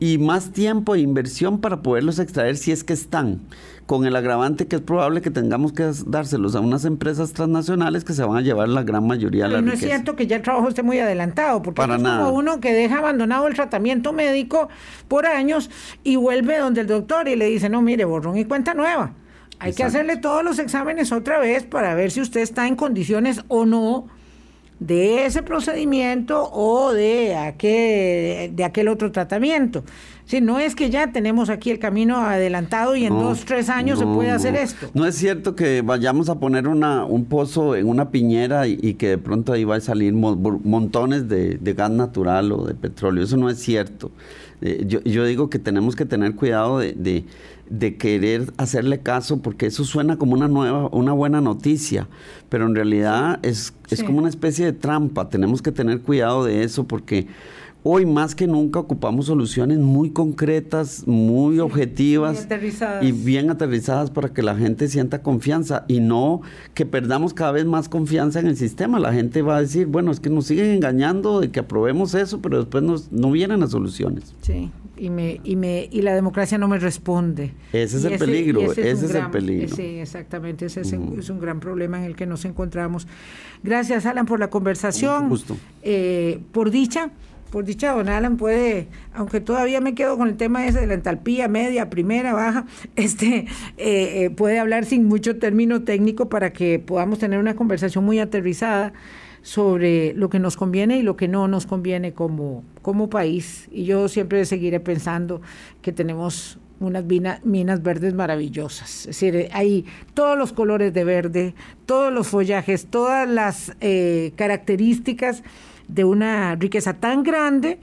[0.00, 3.40] y más tiempo e inversión para poderlos extraer si es que están
[3.86, 8.12] con el agravante que es probable que tengamos que dárselos a unas empresas transnacionales que
[8.12, 10.42] se van a llevar la gran mayoría de la no es cierto que ya el
[10.42, 14.68] trabajo esté muy adelantado, porque es como uno que deja abandonado el tratamiento médico
[15.08, 15.70] por años
[16.02, 19.14] y vuelve donde el doctor y le dice, no, mire, borrón y cuenta nueva.
[19.58, 23.42] Hay que hacerle todos los exámenes otra vez para ver si usted está en condiciones
[23.48, 24.08] o no
[24.80, 29.84] de ese procedimiento o de aquel, de aquel otro tratamiento.
[30.26, 33.98] Si no es que ya tenemos aquí el camino adelantado y en dos, tres años
[33.98, 34.88] se puede hacer esto.
[34.94, 39.08] No es cierto que vayamos a poner una, un pozo en una piñera y, que
[39.10, 43.22] de pronto ahí va a salir montones de, gas natural o de petróleo.
[43.22, 44.10] Eso no es cierto.
[44.60, 47.24] Eh, yo, yo, digo que tenemos que tener cuidado de,
[47.68, 52.08] de, querer hacerle caso porque eso suena como una nueva, una buena noticia,
[52.48, 55.28] pero en realidad es, es como una especie de trampa.
[55.28, 57.26] Tenemos que tener cuidado de eso porque
[57.86, 62.48] hoy más que nunca ocupamos soluciones muy concretas, muy objetivas
[63.02, 66.40] y bien aterrizadas para que la gente sienta confianza y no
[66.72, 68.98] que perdamos cada vez más confianza en el sistema.
[68.98, 72.40] La gente va a decir, bueno, es que nos siguen engañando de que aprobemos eso,
[72.40, 74.34] pero después nos, no vienen las soluciones.
[74.40, 74.70] Sí.
[74.96, 77.52] Y, me, y, me, y la democracia no me responde.
[77.72, 79.76] Ese es el peligro, ese, es, el peligro.
[79.76, 83.06] Sí, exactamente, ese es, un gran problema en el que nos encontramos.
[83.62, 85.28] Gracias, Alan, por la conversación.
[85.28, 85.56] Gusto.
[85.82, 87.10] Eh, por dicha,
[87.54, 90.94] por dicha, don Alan puede, aunque todavía me quedo con el tema ese de la
[90.94, 93.46] entalpía media, primera, baja, este,
[93.76, 98.18] eh, eh, puede hablar sin mucho término técnico para que podamos tener una conversación muy
[98.18, 98.92] aterrizada
[99.42, 103.68] sobre lo que nos conviene y lo que no nos conviene como, como país.
[103.70, 105.40] Y yo siempre seguiré pensando
[105.80, 107.04] que tenemos unas
[107.44, 109.06] minas verdes maravillosas.
[109.06, 111.54] Es decir, hay todos los colores de verde,
[111.86, 115.44] todos los follajes, todas las eh, características
[115.88, 117.78] de una riqueza tan grande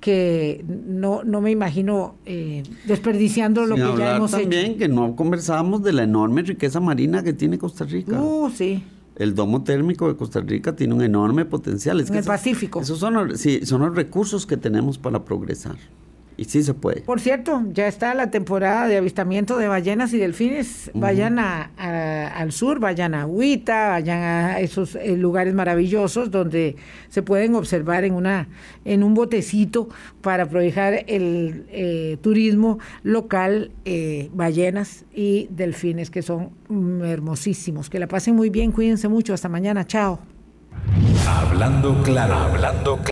[0.00, 5.82] que no, no me imagino eh, desperdiciando lo que ya hemos también que no conversamos
[5.82, 8.20] de la enorme riqueza marina que tiene Costa Rica.
[8.20, 8.84] Uh, sí.
[9.16, 12.00] El domo térmico de Costa Rica tiene un enorme potencial.
[12.00, 12.80] Es en el Pacífico.
[12.80, 15.76] Esos son, sí, son los recursos que tenemos para progresar.
[16.38, 17.00] Y sí se puede.
[17.00, 20.88] Por cierto, ya está la temporada de avistamiento de ballenas y delfines.
[20.94, 21.72] Vayan a,
[22.28, 26.76] al sur, vayan a Huita, vayan a esos eh, lugares maravillosos donde
[27.08, 28.46] se pueden observar en, una,
[28.84, 29.88] en un botecito
[30.22, 37.90] para aprovechar el eh, turismo local, eh, ballenas y delfines que son mm, hermosísimos.
[37.90, 39.34] Que la pasen muy bien, cuídense mucho.
[39.34, 40.20] Hasta mañana, chao.
[41.26, 43.02] Hablando claro, hablando claro.